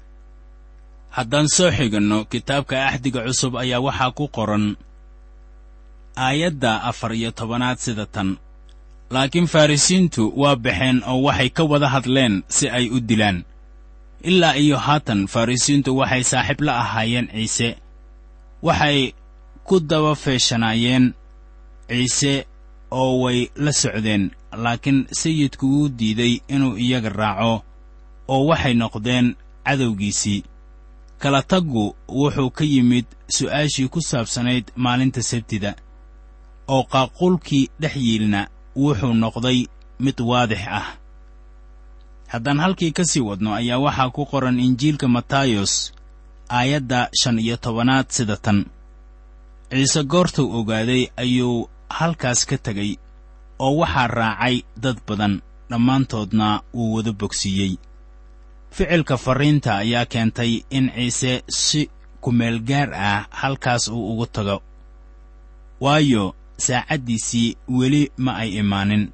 Haddaan 1.16 1.48
soo 1.56 1.70
xiganno 1.70 2.24
kitaabka 2.24 2.76
axdiga 2.88 3.20
cusub 3.26 3.56
ayaa 3.62 3.80
waxaa 3.86 4.10
ku 4.18 4.24
qoran 4.36 4.76
aayadda 6.16 6.82
afar 6.90 7.12
iyo 7.14 7.30
tobanaad 7.30 7.78
sida 7.78 8.06
tan 8.06 8.36
laakiin 9.14 9.46
farrisiintu 9.54 10.22
waa 10.40 10.56
baxeen 10.64 10.98
oo 11.10 11.18
waxay 11.26 11.50
ka 11.56 11.62
wada 11.70 11.88
hadleen 11.94 12.34
si 12.56 12.64
ay 12.76 12.86
u 12.90 12.98
dilaan. 13.08 13.38
Ilaa 14.30 14.54
iyo 14.62 14.76
haatan 14.86 15.20
farrisiintu 15.32 15.90
waxay 16.00 16.22
saaxiib 16.30 16.60
la 16.66 16.72
ahaayeen 16.82 17.28
ciise. 17.34 17.68
Waxay 18.66 18.98
ku 19.66 19.80
daba 19.90 20.12
feeshanaayeen 20.22 21.04
ciise 21.88 22.34
oo 22.90 23.12
way 23.22 23.38
la 23.64 23.72
socdeen 23.82 24.24
laakiin 24.64 24.98
sayidku 25.20 25.66
wuu 25.72 25.88
diiday 25.98 26.34
inuu 26.54 26.76
iyaga 26.84 27.08
raaco 27.20 27.54
oo 28.32 28.42
waxay 28.50 28.74
noqdeen 28.74 29.26
cadowgiisii. 29.66 30.40
Kala 31.18 31.42
taggu 31.42 31.84
wuxuu 32.08 32.50
ka 32.56 32.64
yimid 32.72 33.06
su'aashii 33.36 33.88
ku 33.92 34.00
saabsanayd 34.10 34.66
maalinta 34.84 35.22
sabtida 35.22 35.70
oo 36.68 36.82
qaaquulkii 36.92 37.64
dhex 37.80 37.96
yiilna 37.96 38.40
wuxuu 38.76 39.14
noqday 39.14 39.66
mid 40.00 40.20
waadix 40.20 40.62
ah. 40.68 40.86
Haddaan 42.32 42.60
halkii 42.60 42.92
ka 42.92 43.04
sii 43.04 43.20
wadno 43.20 43.54
ayaa 43.54 43.78
waxaa 43.78 44.10
ku 44.10 44.24
qoran 44.26 44.60
injiilka 44.60 45.08
matayos 45.08 45.92
aayadda 46.48 47.10
shan 47.22 47.38
iyo 47.38 47.56
tobanaad 47.56 48.06
sida 48.08 48.36
tan. 48.36 48.64
Ciise 49.70 50.04
goortuu 50.04 50.48
ogaaday 50.58 51.02
ayuu 51.16 51.68
halkaas 51.88 52.46
ka 52.46 52.56
tegey 52.58 52.96
oo 53.58 53.76
waxaa 53.76 54.06
raacay 54.06 54.62
dad 54.76 54.98
badan 55.08 55.40
dhammaantoodna 55.70 56.62
wuu 56.74 56.94
wada 56.94 57.12
bogsiiyey. 57.12 57.76
Ficilka 58.70 59.16
farriinta 59.16 59.76
ayaa 59.76 60.04
keentay 60.12 60.52
in 60.70 60.90
ciise 60.94 61.44
si 61.48 61.90
kumeelgaar 62.20 62.94
ah 62.94 63.26
halkaas 63.30 63.88
uu 63.88 64.12
ugu 64.12 64.26
tago. 64.26 64.62
Waayo 65.80 66.34
saacaddiisii 66.66 67.48
weli 67.78 68.02
ma 68.24 68.32
ay 68.42 68.50
imaanin 68.62 69.04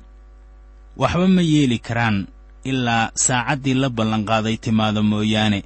waxba 1.01 1.27
ma 1.37 1.43
yeeli 1.53 1.79
karaan 1.87 2.19
ilaa 2.71 3.05
saacaddii 3.25 3.75
la 3.83 3.89
ballanqaaday 3.97 4.57
timaado 4.65 5.01
mooyaane. 5.11 5.61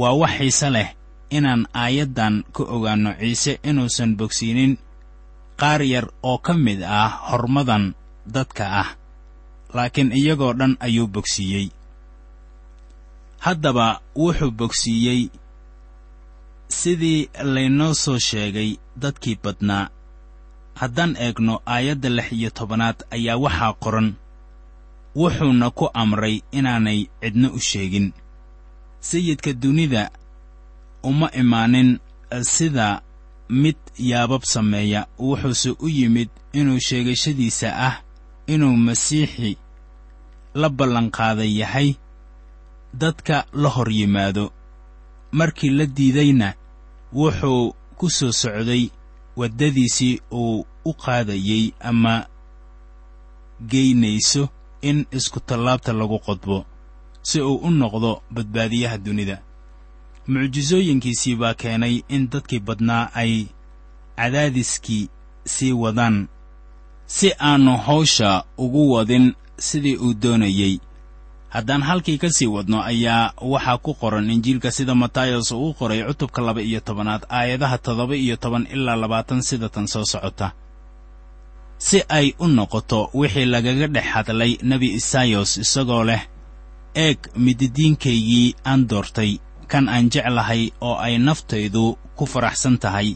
Waa 0.00 0.12
wax 0.20 0.32
xiise 0.38 0.68
leh 0.76 0.88
inaan 1.36 1.62
aayaddan 1.82 2.34
ka 2.54 2.62
ogaanno 2.74 3.10
ciise 3.20 3.52
inuusan 3.68 4.10
bogsiinin 4.18 4.72
qaar 5.60 5.80
yar 5.92 6.06
oo 6.30 6.38
ka 6.46 6.52
mid 6.64 6.80
ah 7.00 7.10
hormadan 7.30 7.84
dadka 8.34 8.64
ah 8.82 8.88
laakiin 9.74 10.10
iyagoo 10.20 10.52
dhan 10.58 10.74
ayuu 10.86 11.06
bogsiiyey. 11.14 11.66
Haddaba 13.44 13.86
wuxuu 14.16 14.50
bogsiiyey 14.58 15.20
sidii 16.78 17.20
laynoo 17.54 17.94
soo 18.02 18.18
sheegay 18.28 18.70
dadkii 19.02 19.36
badnaa 19.44 19.84
haddaan 20.80 21.16
eegno 21.16 21.60
aayadda 21.66 22.08
lix 22.16 22.32
iyo 22.32 22.50
tobanaad 22.50 22.98
ayaa 23.10 23.36
waxaa 23.44 23.72
qoran 23.82 24.08
wuxuuna 25.16 25.70
ku 25.70 25.86
amray 26.02 26.42
inaanay 26.58 27.00
cidna 27.20 27.48
u 27.52 27.58
sheegin. 27.60 28.12
Sayidka 29.00 29.52
dunida 29.52 30.10
uma 31.02 31.28
imaanin 31.40 31.98
sida 32.40 33.02
mid 33.48 33.76
yaabab 33.98 34.42
sameeya. 34.42 35.06
Wuxuuse 35.18 35.70
u 35.80 35.88
yimid 35.88 36.28
inuu 36.52 36.80
sheegashadiisa 36.80 37.68
ah 37.88 37.96
inuu 38.46 38.76
masiixi 38.76 39.56
la 40.54 40.68
ballanqaaday 40.68 41.52
yahay 41.60 41.88
dadka 42.94 43.36
la 43.52 43.68
hor 43.68 43.90
yimaado. 43.98 44.52
Markii 45.32 45.70
la 45.70 45.86
diidayna 45.86 46.54
wuxuu 47.12 47.74
ku 47.98 48.10
soo 48.10 48.32
socday 48.32 48.90
waddadiisii 49.36 50.20
uu 50.32 50.66
u 50.84 50.92
qaadayey 50.94 51.72
ama 51.80 52.26
geynayso 53.70 54.48
in 54.82 55.06
iskutallaabta 55.10 55.92
lagu 55.92 56.18
qodbo 56.18 56.64
si 57.22 57.40
uu 57.40 57.56
u 57.56 57.70
noqdo 57.70 58.22
badbaadiyaha 58.34 58.98
dunida. 58.98 59.36
Mucjisooyinkiisii 60.28 61.36
baa 61.36 61.54
keenay 61.54 62.02
in 62.08 62.28
dadkii 62.30 62.60
badnaa 62.60 63.10
ay 63.14 63.46
cadaadiskii 64.16 65.08
sii 65.44 65.72
wadaan 65.72 66.28
si 67.06 67.32
aannu 67.40 67.76
hawsha 67.76 68.44
ugu 68.58 68.92
wadin 68.92 69.34
sidii 69.58 69.96
uu 69.96 70.14
doonayey 70.14 70.78
haddaan 71.54 71.82
halkii 71.88 72.18
ka 72.18 72.28
sii 72.36 72.46
wadno 72.54 72.78
ayaa 72.82 73.32
waxaa 73.52 73.78
ku 73.84 73.92
qoran 74.00 74.30
injiilka 74.34 74.70
sida 74.76 74.94
matayos 74.94 75.52
uu 75.52 75.74
qoray 75.78 76.00
cutubka 76.08 76.40
laba 76.46 76.60
iyo 76.62 76.80
tobanaad 76.80 77.22
aayadaha 77.28 77.78
toddoba 77.78 78.14
iyo 78.16 78.36
toban 78.36 78.64
ilaa 78.74 78.96
labaatan 79.02 79.42
sida 79.42 79.68
tan 79.68 79.86
soo 79.92 80.04
socota. 80.04 80.52
Si 81.78 81.98
ay 82.08 82.32
u 82.38 82.46
noqoto 82.48 83.10
wixii 83.14 83.44
lagaga 83.54 83.86
dhex 83.94 84.04
hadlay 84.14 84.52
nebi 84.70 84.88
isayos 84.98 85.50
isagoo 85.64 86.04
leh 86.04 86.22
eeg 87.04 87.18
mididiinkaygii 87.44 88.54
aan 88.70 88.80
doortay 88.90 89.32
kan 89.70 89.88
aan 89.88 90.06
jeclahay 90.12 90.62
oo 90.80 90.96
ay 91.06 91.18
naftaydu 91.18 91.84
ku 92.16 92.24
faraxsan 92.32 92.78
tahay. 92.78 93.08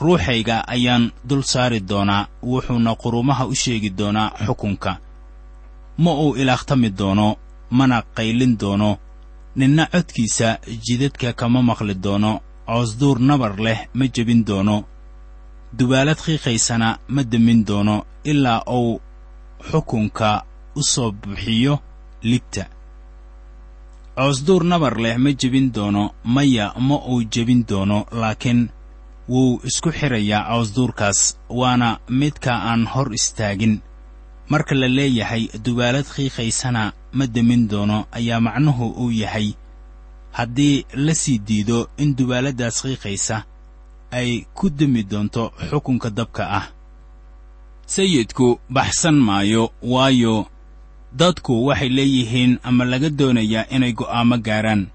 Ruuxayga 0.00 0.56
ayaan 0.74 1.04
dul 1.28 1.42
saari 1.42 1.80
doonaa 1.80 2.28
wuxuuna 2.42 2.92
qurumaha 3.02 3.44
u 3.46 3.54
sheegi 3.62 3.90
doonaa 3.98 4.30
xukunka 4.46 4.92
ma 5.98 6.12
uu 6.22 6.36
ilaahtami 6.40 6.90
doono 6.98 7.36
mana 7.70 8.02
qaylin 8.16 8.56
doono. 8.60 8.90
Ninna 9.56 9.86
codkiisa 9.92 10.58
jidadka 10.84 11.32
kama 11.32 11.62
maqli 11.62 11.94
doono 12.04 12.40
coosduur 12.66 13.18
nabar 13.28 13.54
leh 13.64 13.80
ma 13.94 14.04
jebin 14.14 14.44
doono. 14.48 14.76
Dubaalad 15.78 16.18
qiiqaysana 16.24 16.88
ma 17.14 17.22
demin 17.32 17.64
doono 17.68 17.96
ilaa 18.24 18.62
uu 18.78 19.00
xukunka 19.70 20.30
u 20.76 20.82
soo 20.82 21.10
bixiyo 21.12 21.74
libta. 22.22 22.64
Coosduur 24.16 24.62
nabar 24.64 24.94
leh 25.04 25.16
ma 25.18 25.30
jebin 25.40 25.72
doono 25.76 26.02
maya 26.24 26.66
ma 26.88 26.96
uu 27.10 27.22
jebin 27.32 27.64
doono 27.68 28.06
laakiin 28.20 28.60
wuu 29.28 29.60
isku 29.68 29.90
xidhayaa 29.98 30.48
coosduurkaas 30.50 31.20
waana 31.48 31.88
midka 32.08 32.52
aan 32.70 32.86
hor 32.92 33.08
istaagin 33.18 33.74
marka 34.48 34.74
la 34.74 34.88
leeyahay 34.88 35.48
dubaalad 35.64 36.06
qiiqaysana 36.14 36.92
ma 37.12 37.26
demin 37.26 37.68
doono 37.68 38.06
ayaa 38.12 38.40
macnuhu 38.40 38.86
uu 39.02 39.10
yahay. 39.10 39.48
Haddii 40.32 40.84
la 40.94 41.14
sii 41.14 41.38
diido 41.38 41.88
in 41.96 42.14
dubaaladdaas 42.16 42.82
qiiqaysa 42.82 43.36
ay 44.10 44.30
ku 44.54 44.70
demi 44.70 45.02
doonto 45.02 45.52
xukunka 45.70 46.10
dabka 46.10 46.44
ah. 46.58 46.66
Sayidku 47.86 48.60
baxsan 48.70 49.14
maayo 49.16 49.70
waayo 49.82 50.46
dadku 51.12 51.66
waxay 51.66 51.88
leeyihiin 51.88 52.58
ama 52.62 52.84
laga 52.84 53.10
doonayaa 53.10 53.68
inay 53.74 53.92
go'aamo 53.92 54.36
gaaraan. 54.38 54.86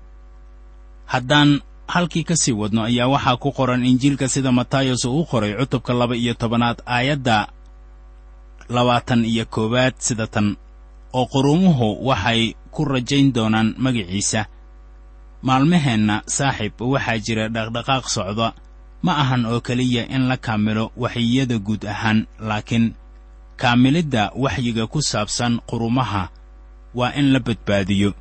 Haddaan 1.06 1.62
halkii 1.88 2.24
ka 2.24 2.36
sii 2.36 2.52
wadno 2.54 2.84
ayaa 2.84 3.08
waxaa 3.08 3.38
ku 3.38 3.52
qoran 3.52 3.86
injiilka 3.86 4.30
sida 4.30 4.52
matayos 4.52 5.06
uu 5.06 5.20
u 5.22 5.26
qoray 5.26 5.54
cutubka 5.58 5.94
laba 5.94 6.16
iyo 6.16 6.34
tobanaad 6.34 6.82
aayadda 6.86 7.48
labaatan 8.70 9.26
iyo 9.26 9.46
koowaad 9.46 9.94
sida 9.98 10.28
tan 10.28 10.56
oo 11.14 11.26
quruumuhu 11.26 12.08
waxay 12.08 12.54
ku 12.72 12.86
rajayn 12.86 13.34
doonaan 13.34 13.76
magiciisa. 13.78 14.46
Maalmaheenna 15.44 16.24
saaxiib 16.26 16.82
waxaa 16.82 17.18
jira 17.26 17.50
dhaqdhaqaaq 17.50 18.06
socda 18.16 18.54
ma 19.06 19.12
ahan 19.22 19.46
oo 19.46 19.60
keliya 19.62 20.08
in 20.16 20.24
la 20.30 20.38
kaamilo 20.38 20.92
waxyiyada 20.98 21.58
guud 21.60 21.84
ahaan 21.86 22.20
laakiin 22.40 22.94
kaamilidda 23.62 24.32
waxyiga 24.44 24.88
ku 24.88 25.02
saabsan 25.02 25.60
qurumaha 25.70 26.30
waa 26.96 27.14
in 27.20 27.28
la 27.34 27.40
badbaadiyo. 27.40 28.14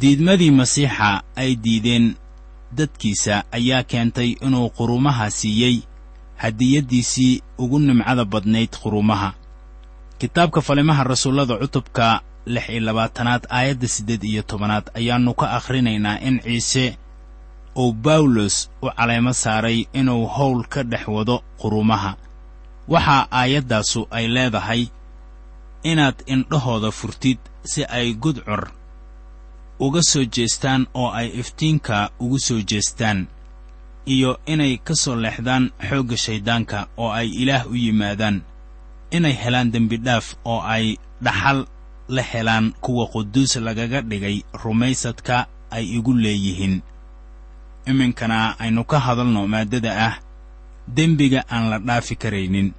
Diidmadii 0.00 0.50
masiixa 0.50 1.22
ay 1.36 1.56
diideen 1.56 2.14
dadkiisa 2.76 3.44
ayaa 3.52 3.82
keentay 3.82 4.30
inuu 4.46 4.70
qurumaha 4.70 5.30
siiyey 5.30 5.76
hadiyaddiisii 6.36 7.42
ugu 7.58 7.78
nimcada 7.78 8.24
badnayd 8.24 8.70
qurumaha 8.82 9.34
kitaabka 10.18 10.60
falimaha 10.60 11.04
rasuullada 11.04 11.56
cutubka 11.56 12.20
lix 12.46 12.68
iyo 12.68 12.80
labaatanaad 12.80 13.46
aayadda 13.50 13.88
siddeed 13.88 14.24
iyo 14.24 14.42
tobanaad 14.42 14.90
ayaannu 14.94 15.34
ka 15.34 15.46
akhrinaynaa 15.58 16.18
in 16.20 16.40
ciise 16.40 16.98
uu 17.76 17.92
bawlos 17.92 18.70
u 18.82 18.88
caleemo 18.96 19.32
saaray 19.32 19.78
inuu 19.92 20.26
howl 20.26 20.64
ka 20.72 20.82
dhex 20.82 21.08
wado 21.08 21.42
qurumaha. 21.60 22.16
Waxaa 22.88 23.26
aayaddaasu 23.30 24.06
ay 24.10 24.26
leedahay 24.28 24.86
inaad 25.82 26.14
indhahooda 26.26 26.90
furtid 26.90 27.38
si 27.64 27.84
ay 27.84 28.14
gudcur 28.14 28.70
uga 29.78 30.02
soo 30.02 30.24
jeestaan 30.24 30.86
oo 30.94 31.10
ay 31.10 31.28
iftiinka 31.40 32.10
ugu 32.20 32.38
soo 32.38 32.60
jeestaan 32.70 33.26
iyo 34.06 34.38
inay 34.46 34.76
ka 34.86 34.94
soo 34.94 35.16
leexdaan 35.16 35.70
xoogga 35.88 36.16
shayddaanka 36.16 36.78
oo 36.96 37.10
ay 37.12 37.28
ilaah 37.42 37.66
u 37.70 37.74
yimaadaan 37.74 38.42
inay 39.10 39.32
helaan 39.42 39.70
dembidhaaf 39.72 40.34
oo 40.44 40.60
ay 40.62 40.96
dhaxal 41.22 41.66
la 42.08 42.22
helaan 42.22 42.72
kuwa 42.80 43.06
quduus 43.12 43.56
lagaga 43.56 44.00
dhigay 44.02 44.42
rumaysadka 44.62 45.46
ay 45.70 45.84
igu 45.96 46.14
leeyihiin. 46.14 46.82
Iminkana 47.86 48.58
aynu 48.58 48.84
ka 48.84 48.98
hadalno 48.98 49.46
maaddada 49.46 49.92
ah 50.06 50.14
dembiga 50.96 51.44
aan 51.50 51.70
la 51.70 51.78
dhaafi 51.78 52.16
karaynin. 52.16 52.72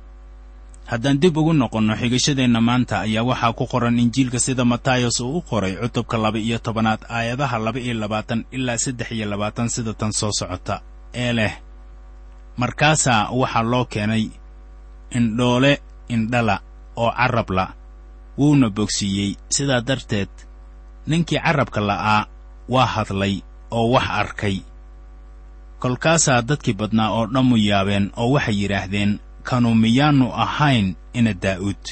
Haddaan 0.88 1.20
dib 1.20 1.38
ugu 1.38 1.54
noqonno 1.54 1.96
xigashadeenna 1.96 2.62
maanta 2.62 3.00
ayaa 3.04 3.24
waxaa 3.24 3.54
ku 3.54 3.66
qoran 3.68 4.00
injiilka 4.00 4.40
sida 4.40 4.64
matayos 4.66 5.20
uu 5.20 5.38
u 5.38 5.42
qoray 5.42 5.76
cutubka 5.76 6.18
laba 6.18 6.40
iyo 6.40 6.60
tobanaad 6.60 7.02
aayadaha 7.10 7.58
laba 7.60 7.80
iyo 7.80 7.94
labaatan 7.94 8.46
ilaa 8.52 8.78
saddex 8.78 9.12
iyo 9.12 9.26
labaatan 9.30 9.68
sida 9.70 9.94
tan 9.94 10.12
soo 10.12 10.32
socota. 10.32 10.82
Ee 11.14 11.34
leh 11.34 11.54
markaasaa 12.58 13.30
waxaa 13.32 13.64
loo 13.64 13.86
keenay 13.86 14.24
indhoole 15.12 15.82
indhala 16.10 16.56
oo 16.96 17.12
carrabla 17.12 17.66
wuuna 18.38 18.70
bogsiiyey. 18.70 19.36
Sidaa 19.50 19.82
darteed 19.88 20.30
ninkii 21.08 21.40
carrabka 21.46 21.82
la'aa 21.90 22.26
waa 22.70 22.86
hadlay 22.86 23.36
oo 23.72 23.92
wax 23.94 24.08
arkay. 24.22 24.58
Kolkaasaa 25.80 26.42
dadkii 26.42 26.74
badnaa 26.74 27.10
oo 27.18 27.26
dhammu 27.34 27.56
yaabeen 27.70 28.12
oo 28.18 28.32
waxay 28.36 28.56
yidhaahdeen 28.62 29.20
kanu 29.44 29.76
miyaannu 29.76 30.28
ahayn 30.34 30.96
ina 31.14 31.34
daa'uud. 31.44 31.84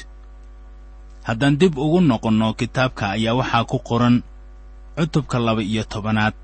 Haddaan 1.26 1.58
dib 1.60 1.78
ugu 1.78 2.00
noqonno 2.00 2.54
kitaabka 2.54 3.04
ayaa 3.16 3.34
waxaa 3.40 3.64
ku 3.70 3.78
qoran 3.88 4.16
cutubka 4.96 5.38
laba 5.38 5.62
iyo 5.62 5.84
tobanaad 5.84 6.38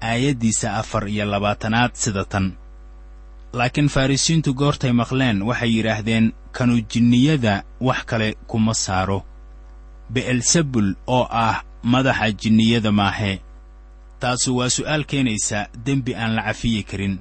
aayaddiisa 0.00 0.68
afar 0.80 1.08
iyo 1.08 1.24
labaatanaad 1.32 1.92
sida 1.94 2.24
tan 2.24 2.46
laakiin 3.52 3.88
farrisiintu 3.88 4.54
goortay 4.54 4.92
maqleen 4.92 5.42
waxay 5.42 5.70
yidhaahdeen 5.76 6.32
kanu 6.52 6.74
jinniyada 6.92 7.62
wax 7.80 8.00
kale 8.10 8.28
kuma 8.46 8.74
saaro. 8.74 9.24
Be'elsebul 10.12 10.94
oo 11.06 11.26
ah 11.30 11.62
madaxa 11.82 12.32
jinniyada 12.32 12.92
maahee 12.92 13.40
taasu 14.20 14.56
waa 14.56 14.68
su'aal 14.76 15.04
keenaysa 15.10 15.58
dembi 15.86 16.14
aan 16.14 16.34
la 16.36 16.42
cafiyi 16.42 16.82
karin. 16.90 17.18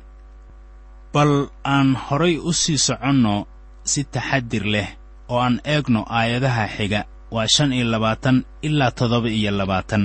Bal 1.13 1.47
aan 1.63 1.95
horay 1.95 2.37
u 2.37 2.53
sii 2.53 2.77
soconno 2.77 3.47
si 3.83 4.03
taxadir 4.03 4.65
leh 4.73 4.89
oo 5.29 5.39
aan 5.39 5.61
eegno 5.63 6.05
aayadaha 6.09 6.67
xiga 6.75 7.01
waa 7.31 7.47
shan 7.55 7.73
iyo 7.73 7.85
labaatan 7.93 8.45
ilaa 8.61 8.91
toddoba 8.91 9.29
iyo 9.29 9.51
labaatan. 9.51 10.03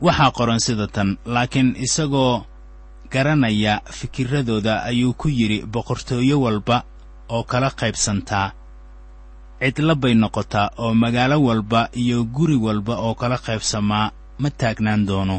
Waxaa 0.00 0.30
qoran 0.36 0.60
sida 0.60 0.86
tan 0.86 1.16
laakiin 1.24 1.76
isagoo 1.76 2.44
garanaya 3.14 3.74
fikirradooda 3.98 4.74
ayuu 4.90 5.14
ku 5.20 5.28
yidhi 5.38 5.58
boqortooyo 5.72 6.36
walba 6.44 6.76
oo 7.34 7.42
kala 7.50 7.70
qaybsantaa 7.80 8.48
cidla 9.60 9.94
bay 10.02 10.14
noqotaa 10.22 10.68
oo 10.82 10.92
magaalo 11.02 11.36
walba 11.48 11.80
iyo 12.02 12.18
guri 12.34 12.56
walba 12.66 12.94
oo 13.06 13.14
kala 13.20 13.36
qaybsamaa 13.46 14.12
ma 14.42 14.48
taagnaan 14.60 15.06
doono. 15.08 15.36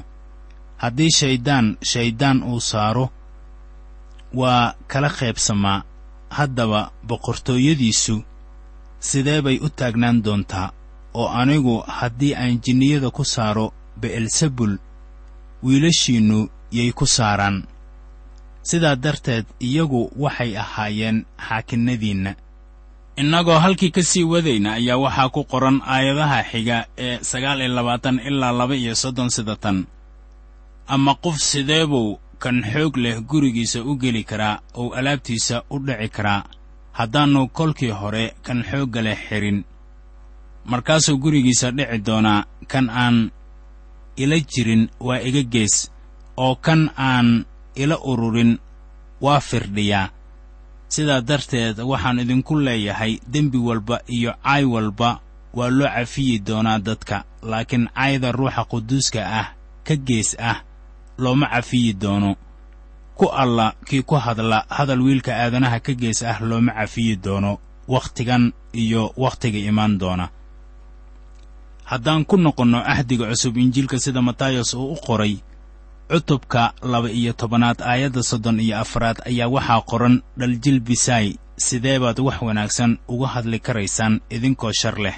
Haddii 0.82 1.12
shayddaan 1.18 1.68
shayddaan 1.92 2.38
uu 2.52 2.60
saaro 2.70 3.06
waa 4.40 4.74
kala 4.92 5.10
qaybsamaa 5.20 5.84
haddaba 6.38 6.82
boqortooyadiisu 7.08 8.16
sidee 9.00 9.42
bay 9.46 9.58
u 9.66 9.70
taagnaan 9.70 10.24
doontaa 10.26 10.68
oo 11.14 11.28
anigu 11.42 11.76
haddii 11.98 12.34
aan 12.36 12.60
jinniyada 12.64 13.10
ku 13.18 13.24
saaro 13.24 13.66
be'elsebul 14.02 14.74
wiilashiinnu 15.64 16.40
yay 16.78 16.92
ku 16.92 17.06
saaraan. 17.06 17.58
Sidaa 18.70 18.96
darteed 19.04 19.46
iyagu 19.68 20.02
waxay 20.24 20.52
ahaayeen 20.64 21.18
xaakinnadiinna. 21.48 22.32
Innagoo 23.22 23.60
halkii 23.64 23.92
ka 23.96 24.04
sii 24.04 24.24
wadayna 24.24 24.74
ayaa 24.80 24.98
waxaa 24.98 25.30
ku 25.30 25.42
qoran 25.52 25.78
aayadaha 25.94 26.44
xiga 26.52 26.78
ee 26.98 27.20
sagaal 27.24 27.62
iyo 27.62 27.72
labaatan 27.78 28.20
ilaa 28.20 28.52
laba 28.52 28.76
iyo 28.76 28.96
soddon 28.96 29.30
sida 29.30 29.56
tan 29.56 29.88
ama 30.88 31.16
qof 31.24 31.38
sidee 31.40 31.86
buu 31.88 32.20
kan 32.40 32.60
xoog 32.74 32.98
leh 32.98 33.18
gurigiisa 33.30 33.80
u 33.84 33.96
geli 34.02 34.24
karaa 34.24 34.60
ou 34.74 34.94
alaabtiisa 34.94 35.64
u 35.70 35.80
dhici 35.80 36.10
karaa 36.10 36.44
haddaannu 36.92 37.48
kolkii 37.48 37.90
hore 38.00 38.36
kan 38.44 38.64
xoogga 38.70 39.02
leh 39.02 39.20
xidhin 39.30 39.64
markaasuu 40.66 41.18
gurigiisa 41.18 41.72
dhici 41.72 41.98
doonaa 42.06 42.46
kan 42.68 42.90
aan 42.90 43.32
ila 44.18 44.36
jirin 44.40 44.90
waa 45.00 45.20
iga 45.24 45.44
gees 45.44 45.92
oo 46.38 46.56
kan 46.56 46.90
aan 46.98 47.46
ila 47.76 47.98
ururin 48.00 48.58
waa 49.22 49.40
firdhiyaa 49.40 50.10
sidaa 50.88 51.22
darteed 51.22 51.80
waxaan 51.80 52.20
idinku 52.20 52.54
leeyahay 52.60 53.20
dembi 53.34 53.58
walba 53.58 54.00
iyo 54.08 54.32
caay 54.44 54.64
walba 54.66 55.20
waa 55.54 55.70
loo 55.70 55.88
cafiyi 55.96 56.40
doonaa 56.40 56.80
dadka 56.80 57.24
laakiin 57.42 57.88
cayda 57.96 58.32
ruuxa 58.32 58.64
quduuska 58.72 59.22
ah 59.40 59.48
ka 59.88 59.96
gees 59.96 60.36
ah 60.40 60.58
looma 61.18 61.48
cafiyi 61.48 61.94
doono. 61.94 62.36
Ku 63.16 63.26
alla 63.32 63.74
kii 63.88 64.04
ku 64.04 64.16
hadla 64.16 64.66
hadal 64.70 65.02
wiilka 65.02 65.32
aadanaha 65.36 65.80
ka 65.80 65.94
gees 65.94 66.24
ah 66.24 66.40
looma 66.44 66.72
cafiyi 66.74 67.16
doono 67.16 67.52
wakhtigan 67.88 68.52
iyo 68.74 69.14
wakhtiga 69.18 69.60
imaan 69.60 69.98
doona. 69.98 70.30
Haddaan 71.86 72.26
ku 72.26 72.36
noqonno 72.38 72.80
ahdiga 72.94 73.26
cusub 73.32 73.58
injiilka 73.58 74.00
sida 74.00 74.22
matayos 74.22 74.74
uu 74.74 74.94
u 74.94 74.96
qoray 75.06 75.38
cutubka 76.10 76.74
laba-iyo 76.82 77.34
tobanaad 77.34 77.82
aayadda 77.82 78.24
soddon 78.24 78.60
iyo 78.60 78.78
afaraad 78.80 79.18
ayaa 79.26 79.48
waxaa 79.56 79.82
qoran 79.90 80.16
dhaljilbisaay 80.40 81.28
sidee 81.58 82.00
baad 82.00 82.20
wax 82.20 82.42
wanaagsan 82.42 82.98
uga 83.08 83.28
hadli 83.28 83.60
karaysaan 83.60 84.22
idinkoo 84.30 84.72
shar 84.82 84.98
leh? 85.00 85.16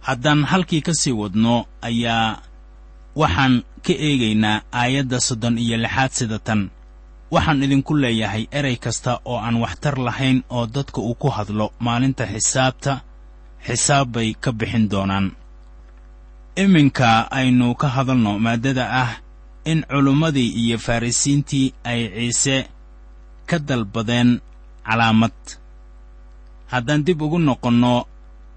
Haddaan 0.00 0.44
halkii 0.44 0.80
ka 0.82 0.92
sii 0.94 1.12
wadno 1.12 1.66
ayaa 1.82 2.42
waxaan 3.16 3.62
ka 3.86 3.92
eegaynaa 3.92 4.62
aayadda 4.72 5.20
soddon 5.20 5.58
iyo 5.58 5.76
lixaad 5.76 6.10
sida 6.10 6.38
tan. 6.38 6.70
Waxaan 7.30 7.62
idinku 7.62 7.94
leeyahay 7.96 8.46
erey 8.52 8.76
kasta 8.76 9.20
oo 9.24 9.38
aan 9.38 9.56
waxtar 9.56 9.98
lahayn 9.98 10.42
oo 10.50 10.66
dadka 10.66 11.00
uu 11.00 11.14
ku 11.14 11.28
hadlo 11.28 11.72
maalinta 11.78 12.26
xisaabta. 12.26 13.00
Xisaab 13.66 14.08
bay 14.12 14.34
ka 14.34 14.52
bixin 14.52 14.88
doonaan. 14.90 15.32
Iminka 16.56 17.30
aynu 17.30 17.74
ka 17.74 17.88
hadalno 17.88 18.38
maaddada 18.38 18.84
ah 19.02 19.10
in 19.64 19.82
culummadii 19.90 20.48
iyo 20.62 20.78
farrisiintii 20.78 21.74
ay 21.84 22.08
ciise 22.08 22.68
ka 23.46 23.58
dalbadeen 23.58 24.40
calaamad. 24.86 25.32
Haddaan 26.72 27.04
dib 27.04 27.22
ugu 27.22 27.38
noqonno 27.38 28.06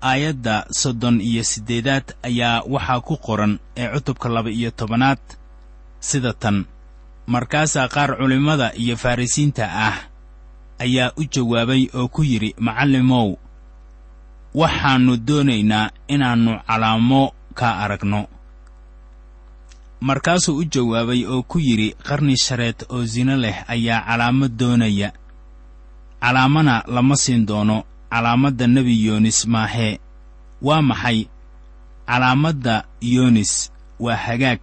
aayadda 0.02 0.66
soddon 0.72 1.22
iyo 1.22 1.44
siddeedaad 1.44 2.08
ayaa 2.24 2.64
waxaa 2.74 3.02
ku 3.02 3.18
qoran 3.18 3.60
ee 3.78 3.88
cutubka 3.94 4.30
laba-iyo 4.30 4.72
tobanaad 4.72 5.20
sida 6.00 6.34
tan. 6.34 6.66
Markaasaa 7.28 7.88
qaar 7.88 8.18
culimmada 8.18 8.72
iyo 8.76 8.98
farrisiinta 8.98 9.66
ah 9.88 9.98
ayaa 10.80 11.12
u 11.18 11.24
jawaabay 11.34 11.84
oo 11.94 12.08
ku 12.08 12.22
yidhi 12.24 12.56
macallimow 12.60 13.28
waxaannu 14.56 15.14
doonaynaa 15.28 15.90
inaannu 16.08 16.54
calaamo 16.68 17.22
kaa 17.54 17.74
aragno 17.84 18.22
markaasuu 20.08 20.58
u 20.62 20.64
jawaabay 20.74 21.22
oo 21.34 21.42
ku 21.52 21.58
yidhi 21.68 21.90
qarni 22.08 22.36
shareed 22.46 22.80
oo 22.94 23.06
sino 23.14 23.34
leh 23.44 23.58
ayaa 23.74 24.06
calaamad 24.08 24.54
doonaya. 24.60 25.10
Calaamana 26.22 26.84
lama 26.88 27.16
siin 27.16 27.46
doono. 27.50 27.78
Calaamadda 28.12 28.68
nebi 28.68 28.96
yoonis 29.06 29.40
maahee 29.54 30.00
waa 30.62 30.82
maxay? 30.90 31.20
Calaamadda 32.08 32.76
yoonis 33.02 33.72
waa 34.00 34.16
hagaag. 34.26 34.60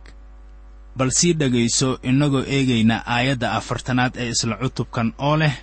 Bal 0.96 1.10
sii 1.10 1.32
dhegayso 1.34 1.98
innagoo 2.02 2.44
eegayna 2.54 2.96
aayadda 3.06 3.52
afartanaad 3.58 4.14
ee 4.16 4.28
isla 4.34 4.56
cutubkan 4.62 5.12
oo 5.18 5.36
leh. 5.36 5.54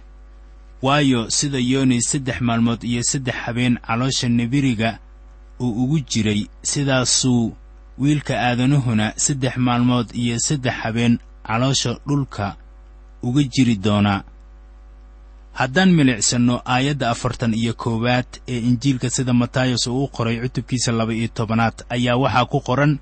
Waayo 0.81 1.29
sida 1.29 1.59
yoonis 1.71 2.05
saddex 2.11 2.41
maalmood 2.41 2.83
iyo 2.83 3.03
saddex 3.03 3.35
habeen 3.45 3.77
caloosha 3.87 4.27
nibiriga 4.29 4.99
uu 5.59 5.83
ugu 5.83 5.99
jiray 5.99 6.47
sidaasuu 6.61 7.53
wiilka 7.99 8.33
aadanuhuna 8.47 9.13
saddex 9.15 9.57
maalmood 9.57 10.07
iyo 10.15 10.39
saddex 10.39 10.73
habeen 10.73 11.19
caloosha 11.47 11.97
dhulka 12.07 12.55
uga 13.23 13.43
jiri 13.43 13.75
doonaa 13.75 14.23
haddaan 15.53 15.91
milicsanno 15.97 16.62
aayadda 16.65 17.09
afartan 17.09 17.53
iyo 17.53 17.73
koowaad 17.73 18.29
ee 18.47 18.59
injiilka 18.59 19.09
sida 19.09 19.33
matayos 19.33 19.88
uu 19.88 20.03
u 20.03 20.07
qoray 20.07 20.38
cutubkiisa 20.41 20.91
laba-iyo 20.91 21.27
tobanaad 21.27 21.77
ayaa 21.89 22.15
waxaa 22.23 22.45
ku 22.45 22.59
qoran 22.67 22.99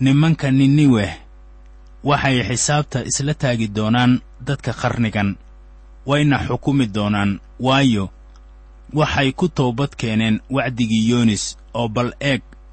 nimanka 0.00 0.50
niniweh 0.50 1.12
waxay 2.04 2.42
xisaabta 2.48 3.04
isla 3.10 3.34
taagi 3.34 3.68
doonaan 3.76 4.20
dadka 4.46 4.72
qarnigan 4.80 5.36
wayna 6.06 6.36
xukumi 6.48 6.86
doonaan 6.86 7.40
waayo 7.60 8.04
waxay 8.92 9.32
ku 9.32 9.48
toobad 9.48 9.92
keeneen 10.00 10.40
wacdigii 10.50 11.08
yoonis 11.10 11.44
oo 11.74 11.88
bal 11.88 12.10
eeg 12.20 12.42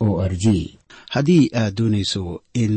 o 0.00 0.20
r 0.22 0.34
g. 0.42 0.78
Haddii 1.14 1.50
aad 1.60 1.74
doonayso 1.78 2.22
in 2.54 2.74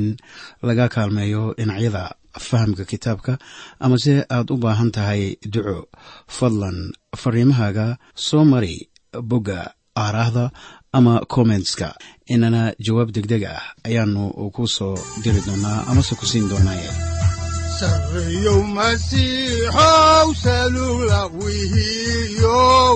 laga 0.67 0.86
kaalmeeyo 0.93 1.53
dhinacyada 1.57 2.03
fahamka 2.39 2.84
kitaabka 2.91 3.34
amase 3.79 4.13
aad 4.36 4.47
u 4.53 4.57
baahan 4.63 4.91
tahay 4.95 5.36
duco 5.53 5.77
fadlan 6.38 6.77
fariimahaaga 7.21 7.88
soo 8.15 8.43
mari 8.51 8.75
bogga 9.29 9.60
aaraahda 10.03 10.45
ama 10.97 11.13
kommentska 11.34 11.88
inana 12.34 12.62
jawaab 12.86 13.10
deg 13.15 13.25
deg 13.31 13.43
ah 13.55 13.63
ayaanu 13.88 14.23
ku 14.55 14.63
soo 14.75 14.95
diri 15.23 15.41
doonaa 15.47 15.79
amase 15.91 16.13
ku 16.19 16.25
siin 16.31 16.47
doonaaye 16.51 16.89
sareyow 17.79 18.60
masiixow 18.77 20.27
salula 20.43 21.21
wihiyow 21.39 22.95